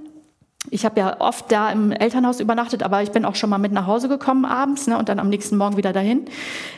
ich 0.72 0.86
habe 0.86 1.00
ja 1.00 1.20
oft 1.20 1.52
da 1.52 1.72
im 1.72 1.92
Elternhaus 1.92 2.40
übernachtet, 2.40 2.84
aber 2.84 3.02
ich 3.02 3.12
bin 3.12 3.26
auch 3.26 3.36
schon 3.36 3.50
mal 3.50 3.58
mit 3.58 3.72
nach 3.72 3.88
Hause 3.88 4.08
gekommen 4.08 4.46
abends 4.46 4.88
ne, 4.88 4.98
und 4.98 5.10
dann 5.10 5.20
am 5.20 5.30
nächsten 5.30 5.58
Morgen 5.58 5.78
wieder 5.78 5.94
dahin. 5.94 6.26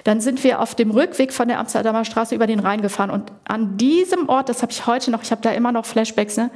Dann 0.04 0.22
sind 0.22 0.44
wir 0.44 0.62
auf 0.62 0.76
dem 0.76 0.92
Rückweg 0.92 1.34
von 1.34 1.48
der 1.48 1.60
Amsterdamer 1.60 2.06
Straße 2.06 2.36
über 2.36 2.48
den 2.48 2.60
Rhein 2.60 2.82
gefahren 2.82 3.10
und 3.10 3.32
an 3.48 3.78
diesem 3.78 4.30
Ort, 4.30 4.50
das 4.50 4.62
habe 4.62 4.72
ich 4.72 4.88
heute 4.88 5.12
noch, 5.12 5.24
ich 5.24 5.32
habe 5.32 5.42
da 5.42 5.52
immer 5.52 5.72
noch 5.72 5.86
Flashbacks, 5.86 6.38
ne, 6.38 6.52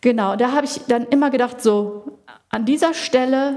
genau, 0.00 0.36
da 0.36 0.52
habe 0.52 0.66
ich 0.66 0.80
dann 0.88 1.04
immer 1.04 1.30
gedacht, 1.30 1.60
so, 1.60 2.18
an 2.48 2.64
dieser 2.64 2.94
Stelle 2.94 3.56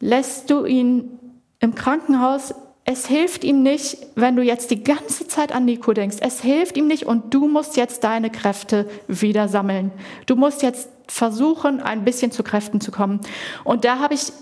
lässt 0.00 0.50
du 0.50 0.64
ihn 0.64 1.18
im 1.60 1.74
Krankenhaus 1.74 2.54
es 2.84 3.06
hilft 3.06 3.44
ihm 3.44 3.62
nicht, 3.62 3.98
wenn 4.16 4.34
du 4.34 4.42
jetzt 4.42 4.70
die 4.72 4.82
ganze 4.82 5.28
Zeit 5.28 5.52
an 5.52 5.64
Nico 5.64 5.92
denkst. 5.92 6.16
Es 6.20 6.40
hilft 6.40 6.76
ihm 6.76 6.88
nicht 6.88 7.06
und 7.06 7.32
du 7.32 7.46
musst 7.46 7.76
jetzt 7.76 8.02
deine 8.02 8.28
Kräfte 8.28 8.88
wieder 9.06 9.46
sammeln. 9.46 9.92
Du 10.26 10.34
musst 10.34 10.62
jetzt 10.62 10.88
versuchen, 11.12 11.80
ein 11.80 12.04
bisschen 12.04 12.32
zu 12.32 12.42
Kräften 12.42 12.80
zu 12.80 12.90
kommen. 12.90 13.20
Und 13.64 13.84
da 13.84 13.98
habe 13.98 14.14
ich 14.14 14.32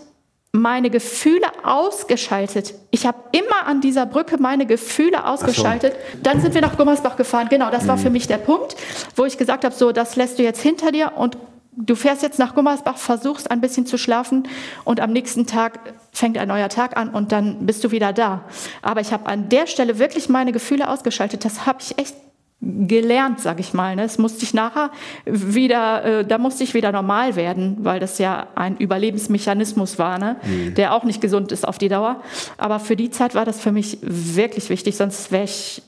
meine 0.52 0.90
Gefühle 0.90 1.46
ausgeschaltet. 1.64 2.74
Ich 2.90 3.06
habe 3.06 3.18
immer 3.33 3.66
an 3.66 3.80
dieser 3.80 4.06
Brücke 4.06 4.38
meine 4.40 4.66
Gefühle 4.66 5.24
ausgeschaltet. 5.24 5.94
Dann 6.22 6.40
sind 6.40 6.54
wir 6.54 6.61
nach 6.61 6.76
Gummersbach 6.76 7.16
gefahren. 7.16 7.48
Genau, 7.48 7.70
das 7.70 7.87
war 7.87 7.98
für 7.98 8.11
mich 8.11 8.26
der 8.26 8.38
Punkt, 8.38 8.76
wo 9.16 9.24
ich 9.24 9.37
gesagt 9.37 9.64
habe, 9.64 9.74
so, 9.74 9.92
das 9.92 10.16
lässt 10.16 10.38
du 10.38 10.42
jetzt 10.42 10.61
hinter 10.61 10.90
dir 10.92 11.12
und 11.16 11.37
du 11.76 11.94
fährst 11.94 12.22
jetzt 12.22 12.38
nach 12.38 12.54
Gummersbach, 12.54 12.98
versuchst 12.98 13.50
ein 13.50 13.61
bisschen 13.61 13.87
zu 13.87 13.96
schlafen 13.96 14.48
und 14.85 15.00
am 15.00 15.12
nächsten 15.12 15.46
Tag 15.46 15.78
fängt 16.12 16.37
ein 16.37 16.48
neuer 16.48 16.68
Tag 16.68 16.96
an 16.96 17.11
und 17.11 17.30
dann 17.30 17.66
bist 17.66 17.85
du 17.85 17.90
wieder 17.92 18.12
da. 18.12 18.44
Aber 18.83 19.00
ich 19.00 19.12
habe 19.12 19.26
an 19.26 19.48
der 19.48 19.66
Stelle 19.66 19.98
wirklich 19.98 20.28
meine 20.28 20.50
Gefühle 20.50 20.88
ausgeschaltet. 20.88 21.44
Das 21.44 21.66
habe 21.66 21.78
ich 21.80 21.96
echt 21.98 22.14
gelernt, 22.62 23.40
sag 23.40 23.59
ich 23.59 23.73
mal. 23.73 23.96
Ne? 23.96 24.03
Das 24.03 24.18
musste 24.18 24.44
ich 24.44 24.53
nachher 24.53 24.90
wieder, 25.25 26.05
äh, 26.05 26.25
da 26.27 26.37
musste 26.37 26.62
ich 26.62 26.75
wieder 26.75 26.92
normal 26.92 27.35
werden, 27.35 27.79
weil 27.81 28.01
das 28.01 28.18
ja 28.18 28.49
ein 28.55 28.77
Überlebensmechanismus 28.77 29.99
war, 29.99 30.18
ne? 30.18 30.37
Mhm. 30.44 30.75
der 30.75 30.94
auch 30.94 31.05
nicht 31.05 31.20
gesund 31.23 31.53
ist 31.53 31.66
auf 31.66 31.79
die 31.79 31.88
Dauer. 31.88 32.23
Aber 32.59 32.79
für 32.79 32.96
die 32.96 33.11
Zeit 33.11 33.35
war 33.35 33.46
das 33.46 33.61
für 33.61 33.73
mich 33.73 33.99
wirklich 34.03 34.68
wichtig, 34.68 34.96
sonst 34.96 35.33
wäre 35.33 35.44
ich 35.44 35.83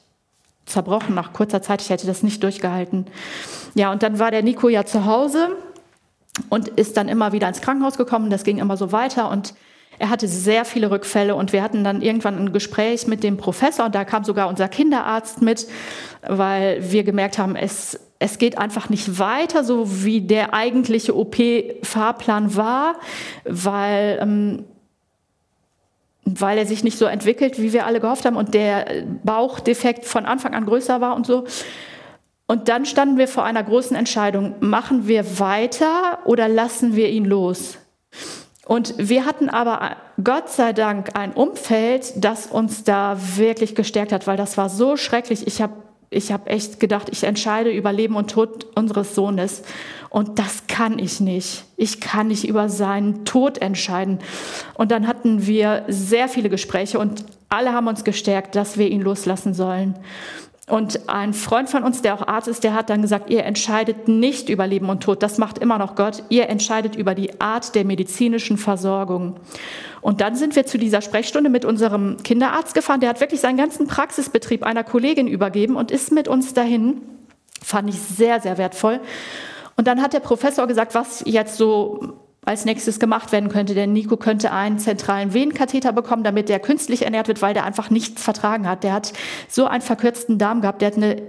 zerbrochen 0.65 1.15
nach 1.15 1.35
kurzer 1.35 1.61
Zeit. 1.61 1.83
Ich 1.83 1.91
hätte 1.91 2.07
das 2.07 2.23
nicht 2.23 2.43
durchgehalten. 2.43 3.07
Ja, 3.75 3.93
und 3.93 4.03
dann 4.03 4.19
war 4.19 4.31
der 4.31 4.43
Nico 4.43 4.69
ja 4.69 4.87
zu 4.87 5.05
Hause 5.05 5.57
und 6.49 6.69
ist 6.69 6.97
dann 6.97 7.09
immer 7.09 7.33
wieder 7.33 7.49
ins 7.49 7.61
Krankenhaus 7.61 7.99
gekommen. 7.99 8.31
Das 8.31 8.45
ging 8.45 8.59
immer 8.59 8.79
so 8.79 8.93
weiter 8.93 9.31
und 9.31 9.55
er 10.03 10.11
hatte 10.11 10.27
sehr 10.27 10.65
viele 10.65 10.91
Rückfälle 10.91 11.37
und 11.37 11.53
wir 11.53 11.63
hatten 11.63 11.85
dann 11.85 12.03
irgendwann 12.03 12.37
ein 12.37 12.53
Gespräch 12.53 13.07
mit 13.07 13.23
dem 13.23 13.37
Professor 13.37 13.87
und 13.87 13.95
da 13.95 14.05
kam 14.05 14.25
sogar 14.25 14.49
unser 14.49 14.67
Kinderarzt 14.67 15.43
mit, 15.43 15.69
weil 16.27 16.91
wir 16.91 17.05
gemerkt 17.05 17.39
haben, 17.39 17.55
es, 17.55 18.01
es 18.19 18.39
geht 18.39 18.59
einfach 18.59 18.89
nicht 18.89 19.21
weiter, 19.21 19.63
so 19.63 20.05
wie 20.05 20.21
der 20.21 20.55
eigentliche 20.55 21.17
OP-Fahrplan 21.17 22.57
war, 22.57 22.97
weil, 23.45 24.19
ähm, 24.21 24.65
weil 26.25 26.59
er 26.59 26.67
sich 26.67 26.83
nicht 26.83 26.99
so 26.99 27.05
entwickelt, 27.05 27.63
wie 27.63 27.73
wir 27.73 27.87
alle 27.87 28.01
gehofft 28.01 28.25
haben 28.25 28.37
und 28.37 28.55
der 28.55 29.05
Bauchdefekt 29.23 30.05
von 30.05 30.27
Anfang 30.27 30.53
an 30.55 30.67
größer 30.67 31.01
war 31.01 31.15
und 31.15 31.29
so. 31.29 31.45
Und 32.49 32.69
dann 32.69 32.87
standen 32.87 33.19
wir 33.19 33.29
vor 33.29 33.45
einer 33.45 33.63
großen 33.63 33.97
Entscheidung. 33.97 34.57
Machen 34.59 35.07
wir 35.07 35.39
weiter 35.39 36.19
oder 36.25 36.49
lassen 36.49 36.97
wir 36.97 37.09
ihn 37.09 37.25
los? 37.25 37.79
Und 38.67 38.95
wir 38.97 39.25
hatten 39.25 39.49
aber 39.49 39.97
Gott 40.23 40.49
sei 40.49 40.73
Dank 40.73 41.17
ein 41.19 41.33
Umfeld, 41.33 42.13
das 42.17 42.47
uns 42.47 42.85
da 42.85 43.17
wirklich 43.37 43.75
gestärkt 43.75 44.13
hat, 44.13 44.27
weil 44.27 44.37
das 44.37 44.57
war 44.57 44.69
so 44.69 44.97
schrecklich. 44.97 45.47
Ich 45.47 45.61
habe 45.61 45.75
ich 46.11 46.31
hab 46.31 46.49
echt 46.49 46.79
gedacht, 46.79 47.09
ich 47.11 47.25
entscheide 47.25 47.71
über 47.71 47.91
Leben 47.91 48.17
und 48.17 48.31
Tod 48.31 48.67
unseres 48.77 49.15
Sohnes. 49.15 49.63
Und 50.11 50.39
das 50.39 50.67
kann 50.67 50.99
ich 50.99 51.21
nicht. 51.21 51.65
Ich 51.77 52.01
kann 52.01 52.29
nicht 52.29 52.47
über 52.47 52.69
seinen 52.69 53.25
Tod 53.25 53.59
entscheiden. 53.59 54.19
Und 54.75 54.91
dann 54.91 55.07
hatten 55.07 55.47
wir 55.47 55.85
sehr 55.89 56.29
viele 56.29 56.51
Gespräche 56.51 56.99
und 56.99 57.25
alle 57.49 57.73
haben 57.73 57.87
uns 57.87 58.05
gestärkt, 58.05 58.55
dass 58.57 58.77
wir 58.77 58.89
ihn 58.89 59.01
loslassen 59.01 59.55
sollen. 59.55 59.95
Und 60.73 61.07
ein 61.07 61.35
Freund 61.35 61.69
von 61.69 61.85
uns, 61.85 62.01
der 62.01 62.15
auch 62.15 62.27
Arzt 62.27 62.49
ist, 62.49 62.65
der 62.65 62.73
hat 62.73 62.89
dann 62.89 63.03
gesagt, 63.03 63.29
ihr 63.29 63.45
entscheidet 63.45 64.09
nicht 64.09 64.49
über 64.49 64.67
Leben 64.67 64.89
und 64.89 65.03
Tod, 65.03 65.23
das 65.23 65.37
macht 65.37 65.59
immer 65.59 65.77
noch 65.77 65.97
Gott, 65.97 66.23
ihr 66.31 66.49
entscheidet 66.49 66.97
über 66.97 67.15
die 67.15 67.43
Art 67.43 67.75
der 67.75 67.85
medizinischen 67.85 68.57
Versorgung. 68.57 69.37
Und 70.01 70.23
dann 70.23 70.35
sind 70.35 70.57
wir 70.57 70.65
zu 70.65 70.79
dieser 70.79 71.03
Sprechstunde 71.03 71.51
mit 71.51 71.67
unserem 71.67 72.17
Kinderarzt 72.23 72.73
gefahren, 72.73 73.01
der 73.01 73.11
hat 73.11 73.21
wirklich 73.21 73.43
seinen 73.43 73.59
ganzen 73.59 73.87
Praxisbetrieb 73.87 74.63
einer 74.63 74.83
Kollegin 74.83 75.27
übergeben 75.27 75.77
und 75.77 75.91
ist 75.91 76.11
mit 76.11 76.27
uns 76.27 76.55
dahin. 76.55 77.03
Fand 77.63 77.91
ich 77.91 78.01
sehr, 78.01 78.41
sehr 78.41 78.57
wertvoll. 78.57 79.01
Und 79.77 79.87
dann 79.87 80.01
hat 80.01 80.15
der 80.15 80.21
Professor 80.21 80.67
gesagt, 80.67 80.95
was 80.95 81.23
jetzt 81.27 81.59
so 81.59 82.15
als 82.45 82.65
nächstes 82.65 82.99
gemacht 82.99 83.31
werden 83.31 83.49
könnte. 83.49 83.75
Der 83.75 83.87
Nico 83.87 84.17
könnte 84.17 84.51
einen 84.53 84.79
zentralen 84.79 85.33
Venenkatheter 85.33 85.93
bekommen, 85.93 86.25
damit 86.25 86.49
der 86.49 86.59
künstlich 86.59 87.03
ernährt 87.03 87.29
wird, 87.29 87.41
weil 87.41 87.55
der 87.55 87.65
einfach 87.65 87.91
nichts 87.91 88.23
vertragen 88.23 88.69
hat. 88.69 88.83
Der 88.83 88.93
hat 88.93 89.13
so 89.49 89.67
einen 89.67 89.83
verkürzten 89.83 90.39
Darm 90.39 90.61
gehabt, 90.61 90.83
der 90.83 90.89
hat 90.89 90.97
eine 90.97 91.23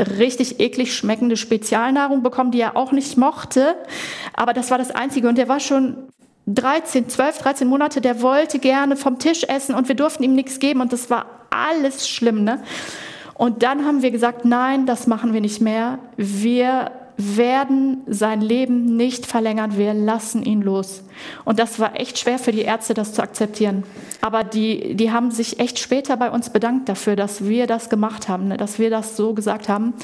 richtig 0.00 0.60
eklig 0.60 0.94
schmeckende 0.94 1.36
Spezialnahrung 1.36 2.22
bekommen, 2.22 2.50
die 2.50 2.60
er 2.60 2.76
auch 2.76 2.92
nicht 2.92 3.16
mochte. 3.18 3.76
Aber 4.32 4.52
das 4.54 4.70
war 4.70 4.78
das 4.78 4.90
Einzige. 4.90 5.28
Und 5.28 5.36
der 5.36 5.48
war 5.48 5.60
schon 5.60 6.08
13, 6.46 7.08
12, 7.08 7.38
13 7.38 7.68
Monate, 7.68 8.00
der 8.00 8.22
wollte 8.22 8.58
gerne 8.58 8.96
vom 8.96 9.18
Tisch 9.18 9.44
essen 9.44 9.74
und 9.74 9.88
wir 9.88 9.94
durften 9.94 10.22
ihm 10.22 10.34
nichts 10.34 10.58
geben 10.58 10.80
und 10.80 10.92
das 10.92 11.08
war 11.08 11.26
alles 11.50 12.08
schlimm. 12.08 12.44
Ne? 12.44 12.62
Und 13.34 13.62
dann 13.62 13.86
haben 13.86 14.02
wir 14.02 14.10
gesagt, 14.10 14.44
nein, 14.44 14.84
das 14.86 15.06
machen 15.06 15.32
wir 15.32 15.40
nicht 15.40 15.60
mehr. 15.60 15.98
Wir 16.16 16.90
werden 17.16 18.02
sein 18.06 18.40
Leben 18.40 18.96
nicht 18.96 19.26
verlängern, 19.26 19.76
wir 19.76 19.94
lassen 19.94 20.42
ihn 20.42 20.62
los. 20.62 21.02
Und 21.44 21.58
das 21.58 21.78
war 21.78 21.98
echt 21.98 22.18
schwer 22.18 22.38
für 22.38 22.52
die 22.52 22.62
Ärzte, 22.62 22.94
das 22.94 23.12
zu 23.12 23.22
akzeptieren. 23.22 23.84
Aber 24.20 24.42
die, 24.42 24.94
die 24.94 25.12
haben 25.12 25.30
sich 25.30 25.60
echt 25.60 25.78
später 25.78 26.16
bei 26.16 26.30
uns 26.30 26.50
bedankt 26.50 26.88
dafür, 26.88 27.16
dass 27.16 27.44
wir 27.44 27.66
das 27.66 27.88
gemacht 27.88 28.28
haben, 28.28 28.48
ne, 28.48 28.56
dass 28.56 28.78
wir 28.78 28.90
das 28.90 29.16
so 29.16 29.34
gesagt 29.34 29.68
haben. 29.68 29.94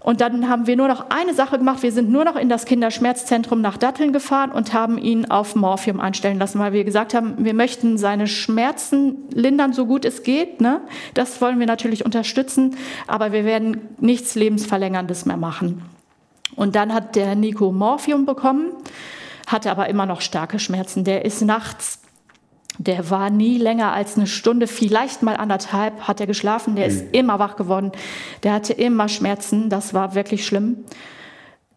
Und 0.00 0.20
dann 0.20 0.48
haben 0.48 0.66
wir 0.66 0.76
nur 0.76 0.88
noch 0.88 1.10
eine 1.10 1.34
Sache 1.34 1.58
gemacht. 1.58 1.82
Wir 1.82 1.92
sind 1.92 2.08
nur 2.08 2.24
noch 2.24 2.36
in 2.36 2.48
das 2.48 2.64
Kinderschmerzzentrum 2.66 3.60
nach 3.60 3.76
Datteln 3.76 4.12
gefahren 4.12 4.52
und 4.52 4.72
haben 4.72 4.96
ihn 4.96 5.28
auf 5.30 5.56
Morphium 5.56 6.00
einstellen 6.00 6.38
lassen, 6.38 6.60
weil 6.60 6.72
wir 6.72 6.84
gesagt 6.84 7.14
haben, 7.14 7.34
wir 7.38 7.52
möchten 7.52 7.98
seine 7.98 8.28
Schmerzen 8.28 9.16
lindern, 9.34 9.72
so 9.72 9.86
gut 9.86 10.04
es 10.04 10.22
geht. 10.22 10.60
Ne? 10.60 10.80
Das 11.14 11.40
wollen 11.40 11.58
wir 11.58 11.66
natürlich 11.66 12.04
unterstützen, 12.04 12.76
aber 13.08 13.32
wir 13.32 13.44
werden 13.44 13.80
nichts 13.98 14.36
Lebensverlängerndes 14.36 15.26
mehr 15.26 15.36
machen. 15.36 15.82
Und 16.58 16.74
dann 16.74 16.92
hat 16.92 17.14
der 17.14 17.36
Nico 17.36 17.70
Morphium 17.70 18.26
bekommen, 18.26 18.72
hatte 19.46 19.70
aber 19.70 19.88
immer 19.88 20.06
noch 20.06 20.20
starke 20.20 20.58
Schmerzen. 20.58 21.04
Der 21.04 21.24
ist 21.24 21.40
nachts, 21.40 22.02
der 22.78 23.10
war 23.10 23.30
nie 23.30 23.58
länger 23.58 23.92
als 23.92 24.16
eine 24.16 24.26
Stunde, 24.26 24.66
vielleicht 24.66 25.22
mal 25.22 25.36
anderthalb 25.36 26.08
hat 26.08 26.20
er 26.20 26.26
geschlafen. 26.26 26.74
Der 26.74 26.86
ist 26.86 27.04
immer 27.12 27.38
wach 27.38 27.54
geworden. 27.54 27.92
Der 28.42 28.52
hatte 28.52 28.72
immer 28.72 29.08
Schmerzen. 29.08 29.70
Das 29.70 29.94
war 29.94 30.16
wirklich 30.16 30.44
schlimm. 30.44 30.84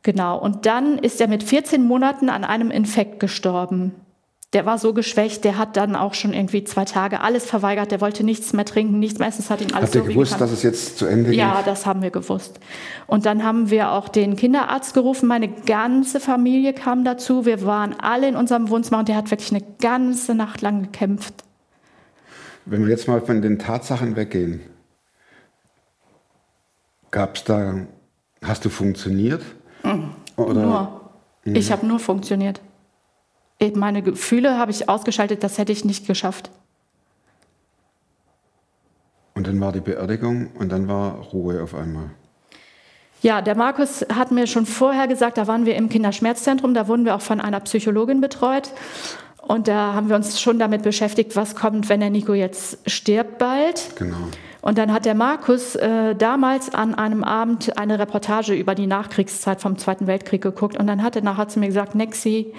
Genau. 0.01 0.39
Und 0.39 0.65
dann 0.65 0.97
ist 0.97 1.21
er 1.21 1.27
mit 1.27 1.43
14 1.43 1.83
Monaten 1.83 2.29
an 2.29 2.43
einem 2.43 2.71
Infekt 2.71 3.19
gestorben. 3.19 3.93
Der 4.53 4.65
war 4.65 4.77
so 4.77 4.93
geschwächt, 4.93 5.45
der 5.45 5.57
hat 5.57 5.77
dann 5.77 5.95
auch 5.95 6.13
schon 6.13 6.33
irgendwie 6.33 6.65
zwei 6.65 6.83
Tage 6.83 7.21
alles 7.21 7.45
verweigert. 7.45 7.89
Der 7.91 8.01
wollte 8.01 8.25
nichts 8.25 8.51
mehr 8.51 8.65
trinken, 8.65 8.99
nichts 8.99 9.17
mehr 9.17 9.29
essen. 9.29 9.41
Es 9.43 9.49
hat 9.49 9.61
ihm 9.61 9.73
alles 9.73 9.89
Habt 9.89 9.95
ihr 9.95 10.01
so 10.01 10.07
gewusst, 10.07 10.41
dass 10.41 10.51
es 10.51 10.61
jetzt 10.61 10.97
zu 10.97 11.05
Ende 11.05 11.33
Ja, 11.33 11.57
geht? 11.57 11.67
das 11.67 11.85
haben 11.85 12.01
wir 12.01 12.09
gewusst. 12.11 12.59
Und 13.07 13.25
dann 13.25 13.45
haben 13.45 13.69
wir 13.69 13.91
auch 13.93 14.09
den 14.09 14.35
Kinderarzt 14.35 14.93
gerufen. 14.93 15.27
Meine 15.27 15.47
ganze 15.47 16.19
Familie 16.19 16.73
kam 16.73 17.05
dazu. 17.05 17.45
Wir 17.45 17.65
waren 17.65 17.95
alle 17.97 18.27
in 18.27 18.35
unserem 18.35 18.69
Wohnzimmer 18.69 18.99
und 18.99 19.07
der 19.07 19.15
hat 19.15 19.31
wirklich 19.31 19.51
eine 19.51 19.63
ganze 19.79 20.35
Nacht 20.35 20.61
lang 20.61 20.81
gekämpft. 20.81 21.33
Wenn 22.65 22.83
wir 22.83 22.89
jetzt 22.89 23.07
mal 23.07 23.21
von 23.21 23.41
den 23.41 23.57
Tatsachen 23.57 24.17
weggehen, 24.17 24.59
gab 27.09 27.37
es 27.37 27.45
da, 27.45 27.75
hast 28.43 28.65
du 28.65 28.69
funktioniert? 28.69 29.43
Oder 30.35 30.61
Nur. 30.61 31.01
Ich 31.45 31.71
habe 31.71 31.85
nur 31.87 31.99
funktioniert. 31.99 32.61
Meine 33.75 34.01
Gefühle 34.01 34.57
habe 34.57 34.71
ich 34.71 34.89
ausgeschaltet, 34.89 35.43
das 35.43 35.57
hätte 35.57 35.71
ich 35.71 35.85
nicht 35.85 36.07
geschafft. 36.07 36.49
und 39.41 39.47
dann 39.47 39.59
war 39.59 39.71
die 39.71 39.79
Beerdigung 39.79 40.51
und 40.59 40.71
dann 40.71 40.87
war 40.87 41.15
Ruhe 41.15 41.63
auf 41.63 41.73
einmal. 41.73 42.11
Ja, 43.23 43.41
der 43.41 43.55
Markus 43.55 44.05
hat 44.13 44.29
mir 44.29 44.45
schon 44.45 44.67
vorher 44.67 45.07
gesagt, 45.07 45.39
da 45.39 45.47
waren 45.47 45.65
wir 45.65 45.75
im 45.75 45.89
Kinderschmerzzentrum, 45.89 46.75
da 46.75 46.87
wurden 46.87 47.05
wir 47.05 47.15
auch 47.15 47.21
von 47.21 47.41
einer 47.41 47.59
Psychologin 47.61 48.21
betreut. 48.21 48.69
Und 49.41 49.67
da 49.67 49.95
haben 49.95 50.09
wir 50.09 50.15
uns 50.15 50.39
schon 50.39 50.59
damit 50.59 50.83
beschäftigt, 50.83 51.35
was 51.35 51.55
kommt, 51.55 51.89
wenn 51.89 52.01
der 52.01 52.11
Nico 52.11 52.35
jetzt 52.35 52.87
stirbt 52.87 53.39
bald. 53.39 53.95
Genau. 53.95 54.27
Und 54.61 54.77
dann 54.77 54.93
hat 54.93 55.05
der 55.05 55.15
Markus 55.15 55.75
äh, 55.75 56.15
damals 56.15 56.73
an 56.73 56.93
einem 56.93 57.23
Abend 57.23 57.77
eine 57.79 57.97
Reportage 57.97 58.53
über 58.53 58.75
die 58.75 58.85
Nachkriegszeit 58.85 59.59
vom 59.59 59.77
Zweiten 59.77 60.05
Weltkrieg 60.05 60.41
geguckt. 60.41 60.77
Und 60.77 60.87
dann 60.87 61.01
hat 61.01 61.15
er 61.15 61.23
nachher 61.23 61.47
zu 61.47 61.59
mir 61.59 61.67
gesagt, 61.67 61.95
Nexi, 61.95 62.53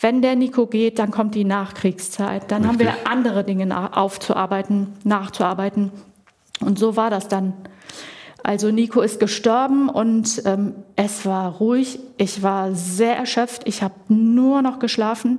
wenn 0.00 0.20
der 0.20 0.34
Nico 0.34 0.66
geht, 0.66 0.98
dann 0.98 1.12
kommt 1.12 1.34
die 1.36 1.44
Nachkriegszeit. 1.44 2.50
Dann 2.50 2.66
haben 2.66 2.80
wir 2.80 2.88
Richtig. 2.88 3.06
andere 3.06 3.44
Dinge 3.44 3.96
aufzuarbeiten, 3.96 4.94
nachzuarbeiten. 5.04 5.92
Und 6.60 6.78
so 6.78 6.96
war 6.96 7.10
das 7.10 7.28
dann. 7.28 7.52
Also 8.44 8.70
Nico 8.70 9.00
ist 9.00 9.20
gestorben 9.20 9.88
und 9.88 10.42
ähm, 10.44 10.74
es 10.96 11.24
war 11.24 11.50
ruhig. 11.50 11.98
Ich 12.18 12.42
war 12.42 12.74
sehr 12.74 13.16
erschöpft. 13.16 13.62
Ich 13.64 13.82
habe 13.82 13.94
nur 14.08 14.60
noch 14.60 14.80
geschlafen. 14.80 15.38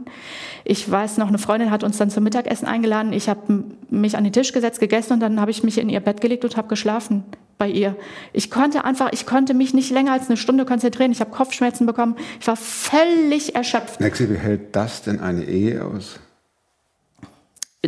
Ich 0.64 0.90
weiß 0.90 1.18
noch, 1.18 1.28
eine 1.28 1.38
Freundin 1.38 1.70
hat 1.70 1.84
uns 1.84 1.98
dann 1.98 2.10
zum 2.10 2.24
Mittagessen 2.24 2.66
eingeladen. 2.66 3.14
Ich 3.14 3.30
habe 3.30 3.64
mich 3.92 4.18
an 4.18 4.24
den 4.24 4.34
Tisch 4.34 4.54
gesetzt, 4.54 4.80
gegessen 4.80 5.14
und 5.14 5.20
dann 5.20 5.40
habe 5.40 5.52
ich 5.52 5.64
mich 5.64 5.78
in 5.78 5.88
ihr 5.88 6.00
Bett 6.00 6.20
gelegt 6.20 6.46
und 6.46 6.58
habe 6.58 6.68
geschlafen 6.68 7.24
bei 7.60 7.70
ihr. 7.70 7.96
Ich 8.34 8.50
konnte 8.50 8.84
einfach, 8.84 9.14
ich 9.14 9.28
konnte 9.28 9.54
mich 9.54 9.76
nicht 9.76 9.92
länger 9.92 10.14
als 10.14 10.28
eine 10.28 10.36
Stunde 10.36 10.66
konzentrieren. 10.66 11.12
Ich 11.12 11.22
habe 11.22 11.30
Kopfschmerzen 11.30 11.86
bekommen. 11.86 12.16
Ich 12.42 12.48
war 12.48 12.56
völlig 12.58 13.54
erschöpft. 13.54 14.00
Nexi, 14.02 14.32
wie 14.32 14.38
hält 14.38 14.76
das 14.76 15.04
denn 15.04 15.20
eine 15.20 15.44
Ehe 15.44 15.86
aus? 15.86 16.20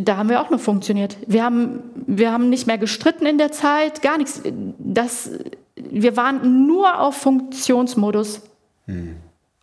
Da 0.01 0.17
haben 0.17 0.29
wir 0.29 0.41
auch 0.41 0.49
nur 0.49 0.60
funktioniert. 0.60 1.17
Wir 1.27 1.43
haben, 1.43 1.79
wir 2.05 2.31
haben 2.31 2.49
nicht 2.49 2.67
mehr 2.67 2.77
gestritten 2.77 3.25
in 3.25 3.38
der 3.38 3.51
Zeit, 3.51 4.01
gar 4.01 4.17
nichts. 4.17 4.41
Das, 4.77 5.31
wir 5.75 6.17
waren 6.17 6.67
nur 6.67 6.99
auf 6.99 7.15
Funktionsmodus. 7.15 8.41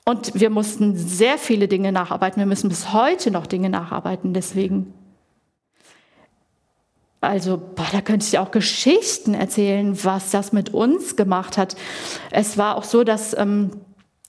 Und 0.04 0.38
wir 0.38 0.50
mussten 0.50 0.96
sehr 0.96 1.38
viele 1.38 1.66
Dinge 1.66 1.90
nacharbeiten. 1.90 2.40
Wir 2.40 2.46
müssen 2.46 2.68
bis 2.68 2.92
heute 2.92 3.30
noch 3.30 3.46
Dinge 3.46 3.70
nacharbeiten. 3.70 4.34
Deswegen. 4.34 4.92
Also, 7.22 7.56
boah, 7.56 7.86
da 7.90 8.02
könnte 8.02 8.26
ich 8.26 8.38
auch 8.38 8.50
Geschichten 8.50 9.32
erzählen, 9.32 9.96
was 10.04 10.30
das 10.30 10.52
mit 10.52 10.74
uns 10.74 11.16
gemacht 11.16 11.56
hat. 11.56 11.74
Es 12.30 12.58
war 12.58 12.76
auch 12.76 12.84
so, 12.84 13.02
dass 13.02 13.34
ähm, 13.36 13.70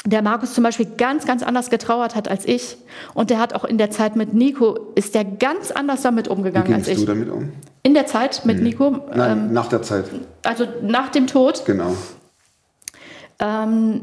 der 0.05 0.21
Markus 0.21 0.53
zum 0.53 0.63
Beispiel 0.63 0.85
ganz, 0.97 1.25
ganz 1.25 1.41
anders 1.43 1.69
getrauert 1.69 2.15
hat 2.15 2.27
als 2.27 2.45
ich. 2.45 2.77
Und 3.15 3.29
der 3.31 3.39
hat 3.39 3.53
auch 3.53 3.63
in 3.65 3.77
der 3.77 3.89
Zeit 3.89 4.15
mit 4.15 4.33
Nico, 4.33 4.91
ist 4.95 5.15
der 5.15 5.25
ganz 5.25 5.71
anders 5.71 6.03
damit 6.03 6.27
Wie 6.27 6.31
umgegangen 6.31 6.73
als 6.73 6.87
ich. 6.87 6.99
du 6.99 7.05
damit 7.05 7.29
um? 7.29 7.51
In 7.83 7.93
der 7.95 8.05
Zeit 8.05 8.45
mit 8.45 8.61
Nico, 8.61 8.91
Nein, 9.15 9.31
ähm, 9.47 9.53
nach 9.53 9.67
der 9.67 9.81
Zeit. 9.81 10.05
also 10.43 10.67
nach 10.81 11.09
dem 11.09 11.27
Tod, 11.27 11.65
Genau. 11.65 11.95
ähm, 13.39 14.01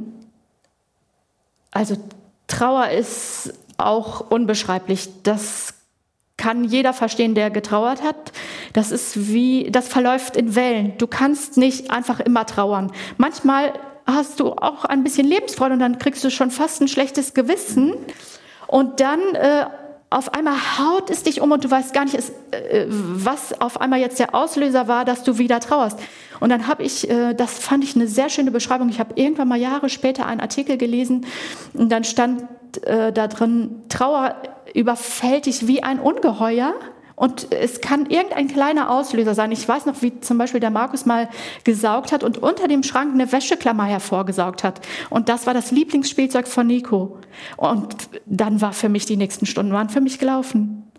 also 1.71 1.97
Trauer 2.49 2.89
ist 2.89 3.55
auch 3.79 4.31
unbeschreiblich. 4.31 5.09
Das 5.23 5.75
kann 6.37 6.65
jeder 6.65 6.93
verstehen, 6.93 7.35
der 7.35 7.51
getrauert 7.51 8.03
hat. 8.03 8.33
Das 8.73 8.91
ist 8.91 9.29
wie, 9.29 9.71
das 9.71 9.89
verläuft 9.89 10.37
in 10.37 10.55
Wellen. 10.55 10.95
Du 10.99 11.07
kannst 11.07 11.57
nicht 11.57 11.91
einfach 11.91 12.21
immer 12.21 12.45
trauern. 12.47 12.91
Manchmal 13.17 13.73
hast 14.07 14.41
du 14.41 14.53
auch 14.53 14.85
ein 14.85 15.05
bisschen 15.05 15.27
Lebensfreude 15.27 15.75
und 15.75 15.81
dann 15.81 15.99
kriegst 15.99 16.23
du 16.25 16.31
schon 16.31 16.51
fast 16.51 16.81
ein 16.81 16.89
schlechtes 16.89 17.35
Gewissen. 17.35 17.95
Und 18.67 19.01
dann 19.01 19.21
äh, 19.35 19.67
auf 20.13 20.35
einmal 20.35 20.57
haut 20.79 21.11
es 21.11 21.23
dich 21.23 21.41
um 21.41 21.53
und 21.53 21.65
du 21.65 21.71
weißt 21.71 21.95
gar 21.95 22.05
nicht, 22.05 22.15
es, 22.15 22.31
äh, 22.51 22.87
was 22.89 23.61
auf 23.61 23.81
einmal 23.81 24.01
jetzt 24.01 24.19
der 24.19 24.35
Auslöser 24.35 24.89
war, 24.89 25.05
dass 25.05 25.25
du 25.25 25.39
wieder 25.39 25.61
trauerst. 25.61 25.99
Und 26.41 26.51
dann 26.51 26.67
habe 26.67 26.83
ich, 26.83 27.09
äh, 27.09 27.35
das 27.35 27.59
fand 27.59 27.85
ich 27.85 27.97
eine 27.97 28.07
sehr 28.07 28.29
schöne 28.29 28.51
Beschreibung. 28.51 28.89
Ich 28.89 29.01
habe 29.01 29.13
irgendwann 29.15 29.49
mal 29.49 29.59
Jahre 29.59 29.89
später 29.89 30.27
einen 30.27 30.41
Artikel 30.41 30.77
gelesen 30.77 31.27
und 31.73 31.91
dann 31.91 32.05
stand 32.05 32.45
äh, 32.83 33.13
da 33.13 33.29
drin, 33.29 33.83
Trauer 33.89 34.37
überfällt 34.75 35.47
dich 35.47 35.67
wie 35.67 35.83
ein 35.83 35.99
Ungeheuer. 36.01 36.75
Und 37.15 37.53
es 37.53 37.81
kann 37.81 38.07
irgendein 38.07 38.49
kleiner 38.49 38.91
Auslöser 38.91 39.35
sein. 39.35 39.53
Ich 39.53 39.69
weiß 39.69 39.87
noch, 39.87 40.01
wie 40.03 40.19
zum 40.21 40.39
Beispiel 40.39 40.61
der 40.61 40.71
Markus 40.71 41.05
mal 41.07 41.29
gesaugt 41.65 42.11
hat 42.13 42.25
und 42.25 42.39
unter 42.39 42.69
dem 42.69 42.83
Schrank 42.83 43.13
eine 43.15 43.31
Wäscheklammer 43.31 43.85
hervorgesaugt 43.85 44.65
hat. 44.65 44.81
Und 45.11 45.29
das 45.29 45.47
war 45.47 45.55
das 45.55 45.71
Lieblingsspielzeug 45.71 46.49
von 46.49 46.67
Nico. 46.67 47.19
Und 47.57 47.95
dann 48.27 48.61
war 48.61 48.73
für 48.73 48.89
mich 48.89 49.07
die 49.07 49.17
nächsten 49.17 49.47
Stunden 49.47 49.73
waren 49.73 49.89
für 49.91 50.01
mich 50.01 50.19
gelaufen. 50.19 50.91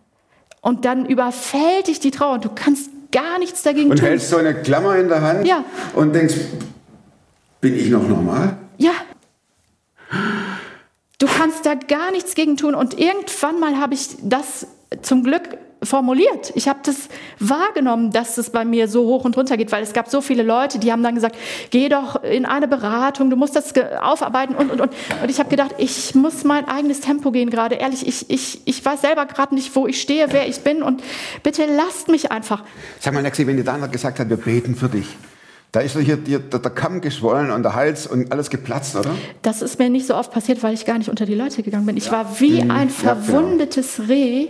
Und 0.61 0.85
dann 0.85 1.05
überfällt 1.05 1.87
dich 1.87 1.99
die 1.99 2.11
Trauer 2.11 2.33
und 2.35 2.45
du 2.45 2.49
kannst 2.53 2.89
gar 3.11 3.37
nichts 3.39 3.63
dagegen 3.63 3.91
Und 3.91 3.97
tun. 3.99 4.07
hältst 4.07 4.29
so 4.29 4.37
eine 4.37 4.53
Klammer 4.53 4.95
in 4.97 5.09
der 5.09 5.21
Hand 5.21 5.45
Ja. 5.47 5.63
und 5.93 6.13
denkst, 6.15 6.35
bin 7.59 7.75
ich 7.75 7.89
noch 7.89 8.07
normal? 8.07 8.57
Ja. 8.77 8.91
Du 11.19 11.27
kannst 11.27 11.65
da 11.65 11.75
gar 11.75 12.11
nichts 12.11 12.35
gegen 12.35 12.57
tun. 12.57 12.75
Und 12.75 12.99
irgendwann 12.99 13.59
mal 13.59 13.77
habe 13.79 13.93
ich 13.93 14.09
das 14.21 14.67
zum 15.01 15.23
Glück 15.23 15.57
formuliert. 15.83 16.51
Ich 16.55 16.67
habe 16.67 16.79
das 16.83 17.09
wahrgenommen, 17.39 18.11
dass 18.11 18.37
es 18.37 18.49
bei 18.49 18.65
mir 18.65 18.87
so 18.87 19.05
hoch 19.05 19.25
und 19.25 19.37
runter 19.37 19.57
geht, 19.57 19.71
weil 19.71 19.83
es 19.83 19.93
gab 19.93 20.09
so 20.09 20.21
viele 20.21 20.43
Leute, 20.43 20.79
die 20.79 20.91
haben 20.91 21.03
dann 21.03 21.15
gesagt, 21.15 21.35
geh 21.69 21.89
doch 21.89 22.23
in 22.23 22.45
eine 22.45 22.67
Beratung, 22.67 23.29
du 23.29 23.35
musst 23.35 23.55
das 23.55 23.73
aufarbeiten 24.01 24.55
und, 24.55 24.71
und, 24.71 24.81
und. 24.81 24.91
Und 25.21 25.29
ich 25.29 25.39
habe 25.39 25.49
gedacht, 25.49 25.75
ich 25.77 26.15
muss 26.15 26.43
mein 26.43 26.67
eigenes 26.67 27.01
Tempo 27.01 27.31
gehen 27.31 27.49
gerade. 27.49 27.75
Ehrlich, 27.75 28.07
ich, 28.07 28.29
ich, 28.29 28.61
ich 28.65 28.83
weiß 28.83 29.01
selber 29.01 29.25
gerade 29.25 29.55
nicht, 29.55 29.75
wo 29.75 29.87
ich 29.87 30.01
stehe, 30.01 30.27
wer 30.31 30.47
ich 30.47 30.61
bin 30.61 30.83
und 30.83 31.03
bitte 31.43 31.65
lasst 31.65 32.07
mich 32.07 32.31
einfach. 32.31 32.63
Sag 32.99 33.13
mal, 33.13 33.21
Lexi, 33.21 33.45
wenn 33.47 33.57
dir 33.57 33.63
Daniel 33.63 33.89
gesagt 33.89 34.19
hat, 34.19 34.29
wir 34.29 34.37
beten 34.37 34.75
für 34.75 34.89
dich, 34.89 35.07
da 35.73 35.79
ist 35.81 35.95
doch 35.95 35.99
hier 35.99 36.15
dir 36.17 36.39
der, 36.39 36.59
der 36.59 36.71
Kamm 36.71 37.01
geschwollen 37.01 37.49
und 37.51 37.63
der 37.63 37.73
Hals 37.75 38.07
und 38.07 38.31
alles 38.31 38.49
geplatzt, 38.49 38.95
oder? 38.95 39.09
Das 39.41 39.61
ist 39.61 39.79
mir 39.79 39.89
nicht 39.89 40.05
so 40.07 40.15
oft 40.15 40.31
passiert, 40.31 40.61
weil 40.63 40.73
ich 40.73 40.85
gar 40.85 40.97
nicht 40.99 41.09
unter 41.09 41.25
die 41.25 41.33
Leute 41.35 41.63
gegangen 41.63 41.85
bin. 41.87 41.97
Ich 41.97 42.11
war 42.11 42.39
wie 42.39 42.61
ein 42.61 42.67
Mhm. 42.67 42.69
Ja, 42.69 42.83
genau. 42.83 42.89
verwundetes 43.25 44.01
Reh. 44.07 44.47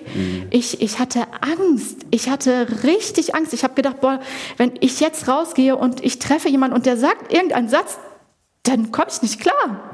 Ich, 0.52 0.82
ich 0.82 1.00
hatte 1.00 1.22
Angst. 1.42 1.98
Ich 2.12 2.30
hatte 2.30 2.68
richtig 2.84 3.34
Angst. 3.36 3.54
Ich 3.54 3.64
habe 3.64 3.74
gedacht, 3.74 4.02
boah, 4.02 4.20
wenn 4.58 4.74
ich 4.82 5.00
jetzt 5.00 5.28
rausgehe 5.28 5.76
und 5.78 6.04
ich 6.04 6.20
treffe 6.20 6.50
jemanden 6.50 6.76
und 6.76 6.86
der 6.86 6.98
sagt 6.98 7.32
irgendeinen 7.34 7.70
Satz, 7.70 7.98
dann 8.64 8.92
komme 8.92 9.08
ich 9.10 9.22
nicht 9.22 9.40
klar. 9.42 9.92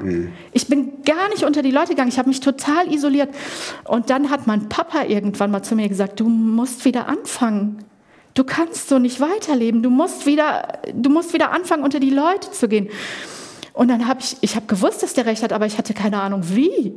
Ich 0.52 0.66
bin 0.68 1.02
gar 1.04 1.28
nicht 1.30 1.44
unter 1.44 1.62
die 1.62 1.70
Leute 1.72 1.88
gegangen. 1.90 2.08
Ich 2.08 2.18
habe 2.18 2.28
mich 2.28 2.40
total 2.40 2.92
isoliert. 2.92 3.30
Und 3.84 4.10
dann 4.10 4.30
hat 4.30 4.46
mein 4.46 4.68
Papa 4.68 5.04
irgendwann 5.04 5.50
mal 5.52 5.62
zu 5.62 5.74
mir 5.74 5.88
gesagt, 5.88 6.20
du 6.20 6.28
musst 6.28 6.84
wieder 6.84 7.08
anfangen. 7.08 7.84
Du 8.34 8.44
kannst 8.44 8.88
so 8.88 8.98
nicht 8.98 9.20
weiterleben. 9.20 9.82
Du 9.82 9.90
musst 9.90 10.24
wieder, 10.26 10.80
du 10.94 11.10
musst 11.10 11.32
wieder 11.34 11.50
anfangen, 11.52 11.82
unter 11.82 12.00
die 12.00 12.10
Leute 12.10 12.50
zu 12.52 12.68
gehen. 12.68 12.88
Und 13.72 13.88
dann 13.88 14.06
habe 14.06 14.20
ich, 14.20 14.36
ich 14.40 14.56
habe 14.56 14.66
gewusst, 14.66 15.02
dass 15.02 15.14
der 15.14 15.26
recht 15.26 15.42
hat, 15.42 15.52
aber 15.52 15.66
ich 15.66 15.78
hatte 15.78 15.94
keine 15.94 16.20
Ahnung 16.20 16.42
wie. 16.50 16.92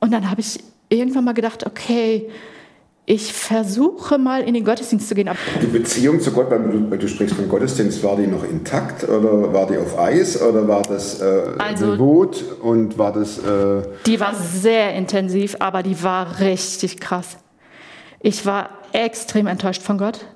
Und 0.00 0.12
dann 0.12 0.30
habe 0.30 0.40
ich 0.40 0.58
irgendwann 0.88 1.24
mal 1.24 1.32
gedacht, 1.34 1.66
okay, 1.66 2.28
ich 3.04 3.32
versuche 3.32 4.16
mal 4.16 4.42
in 4.42 4.54
den 4.54 4.64
Gottesdienst 4.64 5.08
zu 5.08 5.14
gehen. 5.16 5.28
Die 5.60 5.66
Beziehung 5.66 6.20
zu 6.20 6.30
Gott, 6.30 6.48
weil 6.50 6.60
du, 6.62 6.90
weil 6.90 6.98
du 6.98 7.08
sprichst 7.08 7.34
von 7.34 7.48
Gottesdienst, 7.48 8.02
war 8.04 8.16
die 8.16 8.28
noch 8.28 8.44
intakt 8.44 9.02
oder 9.08 9.52
war 9.52 9.66
die 9.66 9.76
auf 9.76 9.98
Eis 9.98 10.40
oder 10.40 10.68
war 10.68 10.82
das 10.82 11.20
äh, 11.20 11.42
Also- 11.58 11.98
Wut 11.98 12.44
und 12.62 12.98
war 12.98 13.12
das... 13.12 13.38
Äh, 13.38 13.82
Die 14.06 14.20
war 14.20 14.34
sehr 14.34 14.94
intensiv, 14.94 15.56
aber 15.58 15.82
die 15.82 16.00
war 16.02 16.38
richtig 16.40 17.00
krass. 17.00 17.38
Ich 18.20 18.46
war 18.46 18.70
extrem 18.92 19.46
enttäuscht 19.46 19.82
von 19.82 19.98
Gott, 19.98 20.26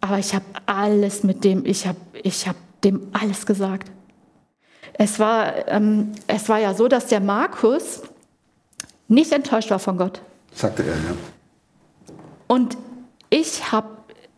aber 0.00 0.18
ich 0.18 0.34
habe 0.34 0.44
alles 0.66 1.22
mit 1.22 1.44
dem, 1.44 1.64
ich 1.66 1.86
habe 1.86 1.98
ich 2.22 2.46
hab 2.48 2.56
dem 2.82 3.08
alles 3.12 3.46
gesagt. 3.46 3.90
Es 4.94 5.18
war, 5.18 5.66
ähm, 5.68 6.12
es 6.26 6.48
war 6.48 6.58
ja 6.58 6.74
so, 6.74 6.86
dass 6.88 7.06
der 7.06 7.20
Markus 7.20 8.02
nicht 9.08 9.32
enttäuscht 9.32 9.70
war 9.70 9.78
von 9.78 9.96
Gott. 9.96 10.22
sagte 10.52 10.82
er, 10.82 10.94
ja. 10.94 11.16
Und 12.46 12.76
ich 13.30 13.72
habe 13.72 13.88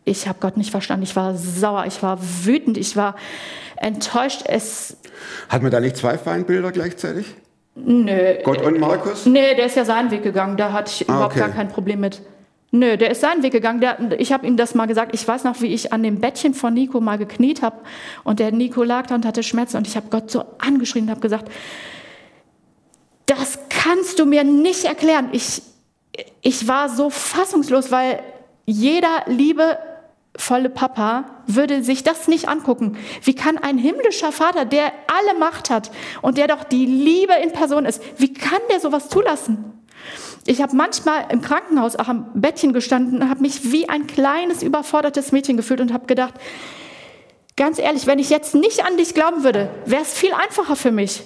ich 0.05 0.29
hab 0.29 0.41
Gott 0.41 0.57
nicht 0.57 0.71
verstanden. 0.71 1.03
Ich 1.03 1.17
war 1.17 1.35
sauer, 1.37 1.85
ich 1.87 2.03
war 2.03 2.19
wütend, 2.45 2.79
ich 2.79 2.97
war 2.97 3.17
enttäuscht. 3.77 4.43
Es, 4.47 4.97
Hat 5.49 5.63
man 5.63 5.71
da 5.73 5.81
nicht 5.81 5.97
zwei 5.97 6.17
Feindbilder 6.17 6.71
gleichzeitig? 6.73 7.27
nö, 7.75 8.37
Gott 8.45 8.63
und 8.63 8.79
Markus? 8.79 9.27
Nee, 9.27 9.55
der 9.57 9.67
ist 9.67 9.77
ja 9.77 9.85
seinen 9.85 10.11
Weg 10.13 10.23
gegangen. 10.23 10.57
Da 10.57 10.73
hatte 10.73 10.91
ich 10.95 11.09
Ah, 11.11 11.13
überhaupt 11.15 11.33
okay. 11.33 11.41
gar 11.41 11.49
kein 11.51 11.69
Problem 11.69 12.01
mit. 12.01 12.23
Nö, 12.73 12.97
der 12.97 13.11
ist 13.11 13.21
seinen 13.21 13.43
Weg 13.43 13.53
gegangen. 13.53 13.81
Der, 13.81 14.21
ich 14.21 14.33
habe 14.33 14.47
ihm 14.47 14.57
das 14.57 14.75
mal 14.75 14.87
gesagt. 14.87 15.15
Ich 15.15 15.27
weiß 15.27 15.45
noch, 15.45 15.61
wie 15.61 15.73
ich 15.73 15.93
an 15.93 16.03
dem 16.03 16.21
Bettchen 16.21 16.53
von 16.53 16.75
Nico 16.75 17.01
mal 17.01 17.17
gekniet 17.17 17.63
habe. 17.63 17.77
Und 18.25 18.41
der 18.41 18.53
Nico 18.53 18.83
lag 18.83 19.07
da 19.07 19.15
und 19.15 19.25
hatte 19.25 19.43
Schmerzen. 19.43 19.77
Und 19.77 19.87
ich 19.87 19.97
habe 19.97 20.09
Gott 20.11 20.31
so 20.31 20.45
angeschrien 20.59 21.05
und 21.05 21.11
habe 21.11 21.21
gesagt, 21.21 21.51
das 23.27 23.59
kannst 23.69 24.19
du 24.19 24.27
mir 24.27 24.45
nicht 24.45 24.85
erklären. 24.85 25.29
Ich, 25.33 25.63
ich 26.43 26.67
war 26.67 26.89
so 26.89 27.11
fassungslos, 27.11 27.91
weil 27.91 28.21
jeder 28.67 29.25
liebevolle 29.27 30.71
Papa 30.71 31.25
würde 31.47 31.83
sich 31.85 32.03
das 32.03 32.27
nicht 32.29 32.49
angucken. 32.49 32.97
Wie 33.23 33.35
kann 33.35 33.59
ein 33.59 33.79
himmlischer 33.79 34.33
Vater, 34.33 34.65
der 34.65 34.93
alle 35.07 35.39
Macht 35.39 35.71
hat 35.71 35.91
und 36.23 36.37
der 36.37 36.49
doch 36.49 36.65
die 36.65 36.87
Liebe 36.87 37.35
in 37.43 37.53
Person 37.53 37.85
ist, 37.85 38.03
wie 38.19 38.33
kann 38.33 38.61
der 38.71 38.81
sowas 38.81 39.09
zulassen? 39.09 39.73
Ich 40.47 40.63
habe 40.63 40.77
manchmal 40.77 41.27
im 41.31 41.43
Krankenhaus 41.43 41.97
auch 41.97 42.09
am 42.09 42.31
Bettchen 42.35 42.73
gestanden 42.73 43.21
und 43.21 43.31
habe 43.31 43.41
mich 43.41 43.73
wie 43.73 43.89
ein 43.89 44.07
kleines, 44.07 44.63
überfordertes 44.63 45.33
Mädchen 45.33 45.57
gefühlt 45.57 45.81
und 45.81 45.93
habe 45.93 46.07
gedacht, 46.07 46.35
ganz 47.57 47.79
ehrlich, 47.79 48.07
wenn 48.07 48.19
ich 48.19 48.31
jetzt 48.31 48.55
nicht 48.55 48.85
an 48.85 48.97
dich 48.97 49.15
glauben 49.15 49.43
würde, 49.43 49.71
wäre 49.87 50.03
es 50.03 50.15
viel 50.15 50.33
einfacher 50.33 50.77
für 50.77 50.93
mich. 50.93 51.23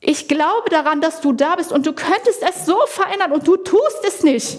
Ich 0.00 0.28
glaube 0.28 0.70
daran, 0.70 1.00
dass 1.00 1.20
du 1.20 1.32
da 1.32 1.56
bist 1.56 1.72
und 1.72 1.86
du 1.86 1.92
könntest 1.92 2.42
es 2.42 2.66
so 2.66 2.76
verändern 2.86 3.32
und 3.32 3.46
du 3.46 3.56
tust 3.56 4.04
es 4.06 4.22
nicht. 4.22 4.58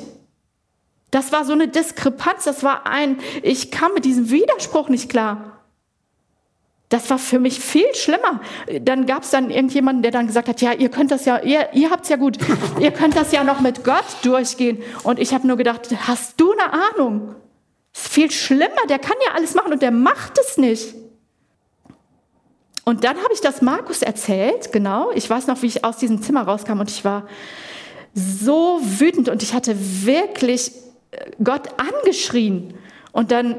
Das 1.12 1.32
war 1.32 1.46
so 1.46 1.54
eine 1.54 1.68
Diskrepanz, 1.68 2.46
das 2.46 2.64
war 2.64 2.88
ein, 2.88 3.20
ich 3.44 3.70
kam 3.70 3.94
mit 3.94 4.06
diesem 4.06 4.30
Widerspruch 4.30 4.88
nicht 4.90 5.10
klar. 5.10 5.61
Das 6.92 7.10
war 7.10 7.18
für 7.18 7.40
mich 7.40 7.62
viel 7.62 7.96
schlimmer. 7.96 8.42
Dann 8.82 9.06
gab 9.06 9.24
es 9.24 9.30
dann 9.30 9.50
irgendjemanden, 9.50 10.04
der 10.04 10.12
dann 10.12 10.28
gesagt 10.28 10.50
hat, 10.50 10.60
ja, 10.60 10.74
ihr 10.74 10.90
könnt 10.90 11.10
das 11.10 11.24
ja, 11.24 11.40
ihr, 11.40 11.70
ihr 11.72 11.90
habt's 11.90 12.10
ja 12.10 12.18
gut, 12.18 12.38
ihr 12.82 12.92
könnt 12.92 13.16
das 13.16 13.32
ja 13.32 13.46
noch 13.46 13.62
mit 13.62 13.86
Gott 13.86 14.04
durchgehen. 14.24 14.84
Und 15.04 15.18
ich 15.18 15.34
habe 15.34 15.48
nur 15.48 15.56
gedacht, 15.56 15.88
hast 16.06 16.40
du 16.40 16.52
eine 16.52 16.74
Ahnung? 16.74 17.34
Das 17.94 18.04
ist 18.04 18.12
viel 18.12 18.30
schlimmer, 18.30 18.86
der 18.90 19.00
kann 19.00 19.16
ja 19.26 19.34
alles 19.36 19.56
machen 19.56 19.72
und 19.72 19.82
der 19.82 19.92
macht 19.92 20.38
es 20.38 20.58
nicht. 20.58 20.94
Und 22.84 23.06
dann 23.06 23.16
habe 23.16 23.34
ich 23.34 23.40
das 23.40 23.62
Markus 23.62 24.02
erzählt, 24.02 24.74
genau. 24.74 25.12
Ich 25.12 25.30
weiß 25.30 25.48
noch, 25.48 25.62
wie 25.62 25.68
ich 25.68 25.86
aus 25.86 25.96
diesem 25.96 26.22
Zimmer 26.22 26.42
rauskam 26.42 26.82
und 26.82 26.92
ich 26.92 27.06
war 27.06 27.26
so 28.14 28.82
wütend 28.82 29.30
und 29.30 29.44
ich 29.44 29.54
hatte 29.54 29.78
wirklich 29.78 30.74
äh, 31.12 31.32
Gott 31.42 31.70
angeschrien. 31.78 32.74
Und 33.14 33.32
dann 33.32 33.56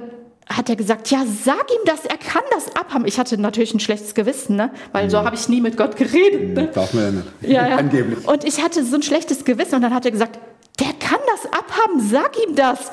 hat 0.49 0.69
er 0.69 0.77
gesagt, 0.77 1.11
ja, 1.11 1.25
sag 1.45 1.71
ihm 1.71 1.81
das, 1.87 2.05
er 2.05 2.19
kann 2.19 2.43
das 2.51 2.75
abhaben. 2.77 3.07
Ich 3.07 3.19
hatte 3.19 3.39
natürlich 3.39 3.73
ein 3.75 3.81
schlechtes 3.81 4.15
Gewissen, 4.15 4.57
ne? 4.57 4.71
weil 4.93 5.09
so 5.11 5.19
habe 5.19 5.35
ich 5.37 5.49
nie 5.49 5.61
mit 5.61 5.77
Gott 5.77 5.97
geredet. 5.97 6.55
Ne? 6.55 6.67
Darf 6.75 6.93
man 6.95 7.05
ja 7.05 7.11
nicht. 7.11 7.27
Ja, 7.43 7.69
ja. 7.69 7.77
Angeblich. 7.77 8.27
Und 8.27 8.45
ich 8.45 8.63
hatte 8.63 8.85
so 8.85 8.97
ein 8.97 9.03
schlechtes 9.03 9.45
Gewissen 9.45 9.77
und 9.77 9.83
dann 9.83 9.95
hat 9.95 10.05
er 10.05 10.11
gesagt, 10.11 10.39
der 10.81 10.93
kann 10.99 11.19
das 11.33 11.47
abhaben, 11.53 12.01
sag 12.01 12.33
ihm 12.47 12.55
das. 12.57 12.91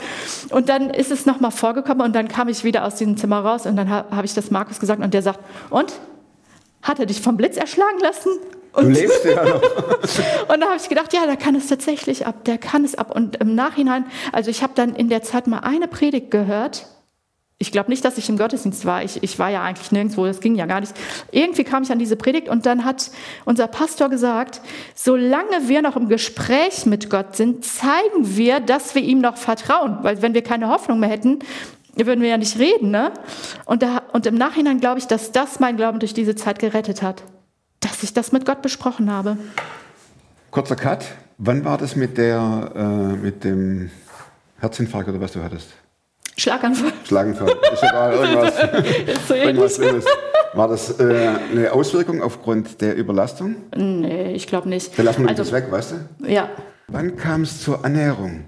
Und 0.52 0.70
dann 0.70 0.90
ist 0.90 1.12
es 1.12 1.26
nochmal 1.26 1.52
vorgekommen 1.52 2.06
und 2.06 2.14
dann 2.16 2.28
kam 2.28 2.48
ich 2.50 2.64
wieder 2.64 2.86
aus 2.86 2.96
diesem 2.96 3.18
Zimmer 3.18 3.40
raus 3.40 3.66
und 3.66 3.76
dann 3.78 3.90
ha- 3.90 4.06
habe 4.12 4.26
ich 4.26 4.34
das 4.34 4.52
Markus 4.52 4.80
gesagt 4.80 5.02
und 5.04 5.14
der 5.14 5.22
sagt, 5.22 5.40
und? 5.70 5.94
Hat 6.82 6.98
er 7.00 7.06
dich 7.06 7.20
vom 7.20 7.36
Blitz 7.36 7.58
erschlagen 7.58 8.00
lassen? 8.00 8.30
Du 8.74 8.82
lebst 8.88 9.26
ja 9.26 9.44
noch. 9.44 9.62
Und 10.48 10.62
da 10.62 10.68
habe 10.68 10.78
ich 10.78 10.88
gedacht, 10.88 11.12
ja, 11.12 11.26
der 11.26 11.36
kann 11.36 11.56
es 11.56 11.68
tatsächlich 11.68 12.26
ab, 12.26 12.46
der 12.46 12.58
kann 12.58 12.86
es 12.86 12.96
ab. 12.96 13.14
Und 13.14 13.36
im 13.38 13.54
Nachhinein, 13.56 14.06
also 14.32 14.50
ich 14.50 14.62
habe 14.64 14.74
dann 14.76 14.96
in 14.96 15.10
der 15.10 15.22
Zeit 15.24 15.48
mal 15.48 15.60
eine 15.60 15.88
Predigt 15.90 16.32
gehört. 16.32 16.86
Ich 17.62 17.74
glaube 17.74 17.90
nicht, 17.90 18.06
dass 18.06 18.18
ich 18.18 18.30
im 18.30 18.38
Gottesdienst 18.38 18.86
war. 18.86 19.04
Ich, 19.04 19.22
ich 19.22 19.38
war 19.38 19.50
ja 19.50 19.62
eigentlich 19.62 19.92
nirgendwo, 19.92 20.26
das 20.26 20.40
ging 20.40 20.56
ja 20.56 20.66
gar 20.66 20.80
nicht. 20.80 20.94
Irgendwie 21.32 21.66
kam 21.66 21.84
ich 21.84 21.92
an 21.92 22.00
diese 22.00 22.16
Predigt 22.16 22.48
und 22.48 22.66
dann 22.66 22.86
hat 22.86 23.12
unser 23.44 23.68
Pastor 23.68 24.08
gesagt, 24.08 24.62
solange 24.96 25.68
wir 25.68 25.82
noch 25.82 25.98
im 25.98 26.08
Gespräch 26.08 26.86
mit 26.86 27.10
Gott 27.10 27.36
sind, 27.36 27.66
zeigen 27.66 28.38
wir, 28.38 28.62
dass 28.62 28.96
wir 28.96 29.02
ihm 29.02 29.20
noch 29.20 29.36
vertrauen. 29.36 29.98
Weil 30.04 30.22
wenn 30.22 30.34
wir 30.34 30.42
keine 30.42 30.70
Hoffnung 30.70 31.02
mehr 31.02 31.10
hätten, 31.10 31.40
würden 31.98 32.22
wir 32.22 32.30
ja 32.30 32.38
nicht 32.38 32.58
reden. 32.58 32.92
Ne? 32.92 33.12
Und, 33.66 33.84
da, 33.84 34.04
und 34.14 34.26
im 34.26 34.36
Nachhinein 34.36 34.80
glaube 34.80 35.00
ich, 35.00 35.08
dass 35.08 35.34
das 35.34 35.60
mein 35.60 35.76
Glauben 35.76 36.00
durch 36.00 36.14
diese 36.14 36.36
Zeit 36.36 36.60
gerettet 36.60 37.02
hat. 37.02 37.24
Dass 37.82 38.04
ich 38.04 38.14
das 38.14 38.32
mit 38.32 38.46
Gott 38.46 38.62
besprochen 38.62 39.12
habe. 39.12 39.38
Kurzer 40.52 40.78
Cut. 40.78 41.04
Wann 41.38 41.66
war 41.66 41.78
das 41.78 41.98
mit, 41.98 42.18
der, 42.18 42.72
äh, 42.74 43.18
mit 43.18 43.44
dem 43.44 43.92
Herzinfarkt 44.60 45.10
oder 45.10 45.20
was 45.20 45.34
du 45.34 45.44
hattest? 45.44 45.74
Schlaganfall. 46.38 46.94
Schlaganfall. 47.06 47.50
Ist 47.74 47.84
egal, 47.84 48.14
irgendwas. 48.14 48.54
So 49.28 49.34
irgendwas. 49.34 49.76
Schlimmes. 49.76 50.06
War 50.54 50.68
das 50.68 51.00
äh, 51.00 51.30
eine 51.52 51.72
Auswirkung 51.72 52.22
aufgrund 52.24 52.82
der 52.82 52.96
Überlastung? 52.96 53.56
Nee, 53.76 54.32
ich 54.34 54.48
glaube 54.48 54.68
nicht. 54.68 54.98
Dann 54.98 55.06
lassen 55.06 55.24
wir 55.24 55.30
also, 55.30 55.44
das 55.44 55.52
weg, 55.52 55.72
weißt 55.72 55.94
du? 56.20 56.28
Ja, 56.28 56.50
Wann 56.92 57.16
kam 57.16 57.44
es 57.44 57.62
zur 57.62 57.86
Annäherung 57.86 58.46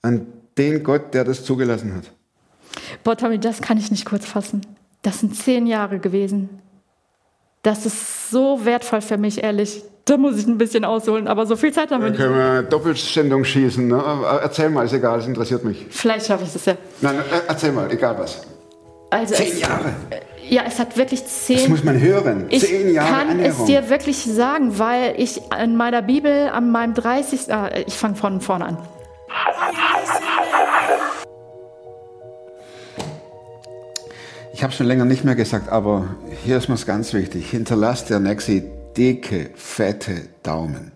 an 0.00 0.26
den 0.56 0.82
Gott, 0.82 1.12
der 1.12 1.24
das 1.24 1.44
zugelassen 1.44 1.94
hat? 1.94 2.10
Boah, 3.04 3.16
Tommy, 3.16 3.38
das 3.38 3.60
kann 3.60 3.76
ich 3.76 3.90
nicht 3.90 4.06
kurz 4.06 4.24
fassen. 4.24 4.62
Das 5.02 5.20
sind 5.20 5.36
zehn 5.36 5.66
Jahre 5.66 5.98
gewesen. 5.98 6.48
Das 7.62 7.84
ist 7.84 8.30
so 8.30 8.64
wertvoll 8.64 9.02
für 9.02 9.18
mich, 9.18 9.42
ehrlich. 9.42 9.82
Da 10.04 10.16
muss 10.16 10.36
ich 10.38 10.46
ein 10.48 10.58
bisschen 10.58 10.84
ausholen, 10.84 11.28
aber 11.28 11.46
so 11.46 11.54
viel 11.54 11.72
Zeit 11.72 11.90
haben 11.92 12.02
wir 12.02 12.10
nicht. 12.10 12.18
können 12.18 12.34
wir 12.34 12.62
Doppelständigung 12.64 13.44
schießen. 13.44 13.86
Ne? 13.86 14.02
Erzähl 14.42 14.68
mal, 14.68 14.84
ist 14.84 14.92
egal, 14.92 15.18
das 15.18 15.28
interessiert 15.28 15.64
mich. 15.64 15.86
Vielleicht 15.90 16.26
schaffe 16.26 16.42
ich 16.44 16.52
das 16.52 16.64
ja. 16.64 16.74
Nein, 17.00 17.16
äh, 17.18 17.20
erzähl 17.46 17.70
mal, 17.70 17.90
egal 17.90 18.16
was. 18.18 18.42
Also 19.10 19.34
Zehn 19.34 19.52
es, 19.52 19.60
Jahre. 19.60 19.92
Ja, 20.48 20.62
es 20.66 20.78
hat 20.80 20.96
wirklich 20.96 21.22
Das 21.22 21.44
zehn. 21.46 21.70
muss 21.70 21.84
man 21.84 22.00
hören. 22.00 22.46
Ich 22.48 22.64
Zehn 22.66 22.92
Jahre 22.92 23.10
kann 23.10 23.30
Annäherung. 23.30 23.60
es 23.60 23.66
dir 23.66 23.88
wirklich 23.90 24.24
sagen, 24.24 24.76
weil 24.78 25.14
ich 25.18 25.40
in 25.62 25.76
meiner 25.76 26.02
Bibel 26.02 26.48
an 26.48 26.72
meinem 26.72 26.94
30. 26.94 27.52
Ah, 27.54 27.70
ich 27.86 27.94
fange 27.94 28.16
von 28.16 28.40
vorne 28.40 28.64
an. 28.66 28.78
Ich 34.52 34.62
habe 34.62 34.72
schon 34.72 34.86
länger 34.86 35.04
nicht 35.04 35.24
mehr 35.24 35.34
gesagt, 35.34 35.68
aber 35.70 36.06
hier 36.44 36.56
ist 36.58 36.68
mir's 36.68 36.86
ganz 36.86 37.12
wichtig. 37.14 37.50
Hinterlasst 37.50 38.10
der 38.10 38.20
Nexi 38.20 38.64
dicke, 38.96 39.50
fette 39.54 40.28
Daumen. 40.42 40.92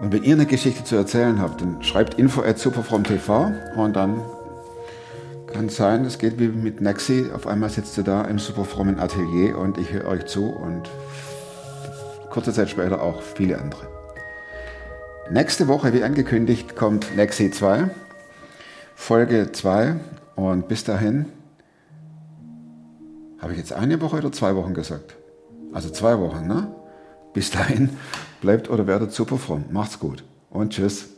Und 0.00 0.12
wenn 0.12 0.24
ihr 0.24 0.34
eine 0.34 0.46
Geschichte 0.46 0.82
zu 0.82 0.96
erzählen 0.96 1.40
habt, 1.40 1.60
dann 1.60 1.82
schreibt 1.82 2.14
info 2.14 2.42
at 2.42 2.58
superfromtv 2.58 3.52
und 3.76 3.94
dann 3.94 4.20
kann 5.52 5.66
es 5.66 5.76
sein, 5.76 6.04
es 6.04 6.18
geht 6.18 6.38
wie 6.40 6.48
mit 6.48 6.80
Nexi. 6.80 7.30
Auf 7.32 7.46
einmal 7.46 7.70
sitzt 7.70 7.96
ihr 7.98 8.04
da 8.04 8.22
im 8.22 8.38
superfrommen 8.38 8.98
Atelier 8.98 9.58
und 9.58 9.78
ich 9.78 9.92
höre 9.92 10.06
euch 10.06 10.26
zu 10.26 10.46
und 10.46 10.90
kurze 12.30 12.52
Zeit 12.52 12.70
später 12.70 13.00
auch 13.00 13.22
viele 13.22 13.58
andere. 13.58 13.86
Nächste 15.30 15.68
Woche, 15.68 15.92
wie 15.92 16.02
angekündigt, 16.02 16.74
kommt 16.74 17.14
Nexi 17.16 17.50
2. 17.50 17.90
Folge 18.96 19.52
2 19.52 19.96
und 20.34 20.68
bis 20.68 20.84
dahin 20.84 21.26
habe 23.42 23.52
ich 23.52 23.58
jetzt 23.58 23.72
eine 23.72 24.00
Woche 24.00 24.18
oder 24.18 24.32
zwei 24.32 24.54
Wochen 24.54 24.72
gesagt? 24.72 25.16
Also 25.72 25.90
zwei 25.90 26.18
Wochen, 26.18 26.46
ne? 26.46 26.72
Bis 27.34 27.50
dahin 27.50 27.90
bleibt 28.40 28.70
oder 28.70 28.86
werdet 28.86 29.12
super 29.12 29.36
fromm. 29.36 29.64
Macht's 29.70 29.98
gut 29.98 30.22
und 30.50 30.72
tschüss. 30.72 31.08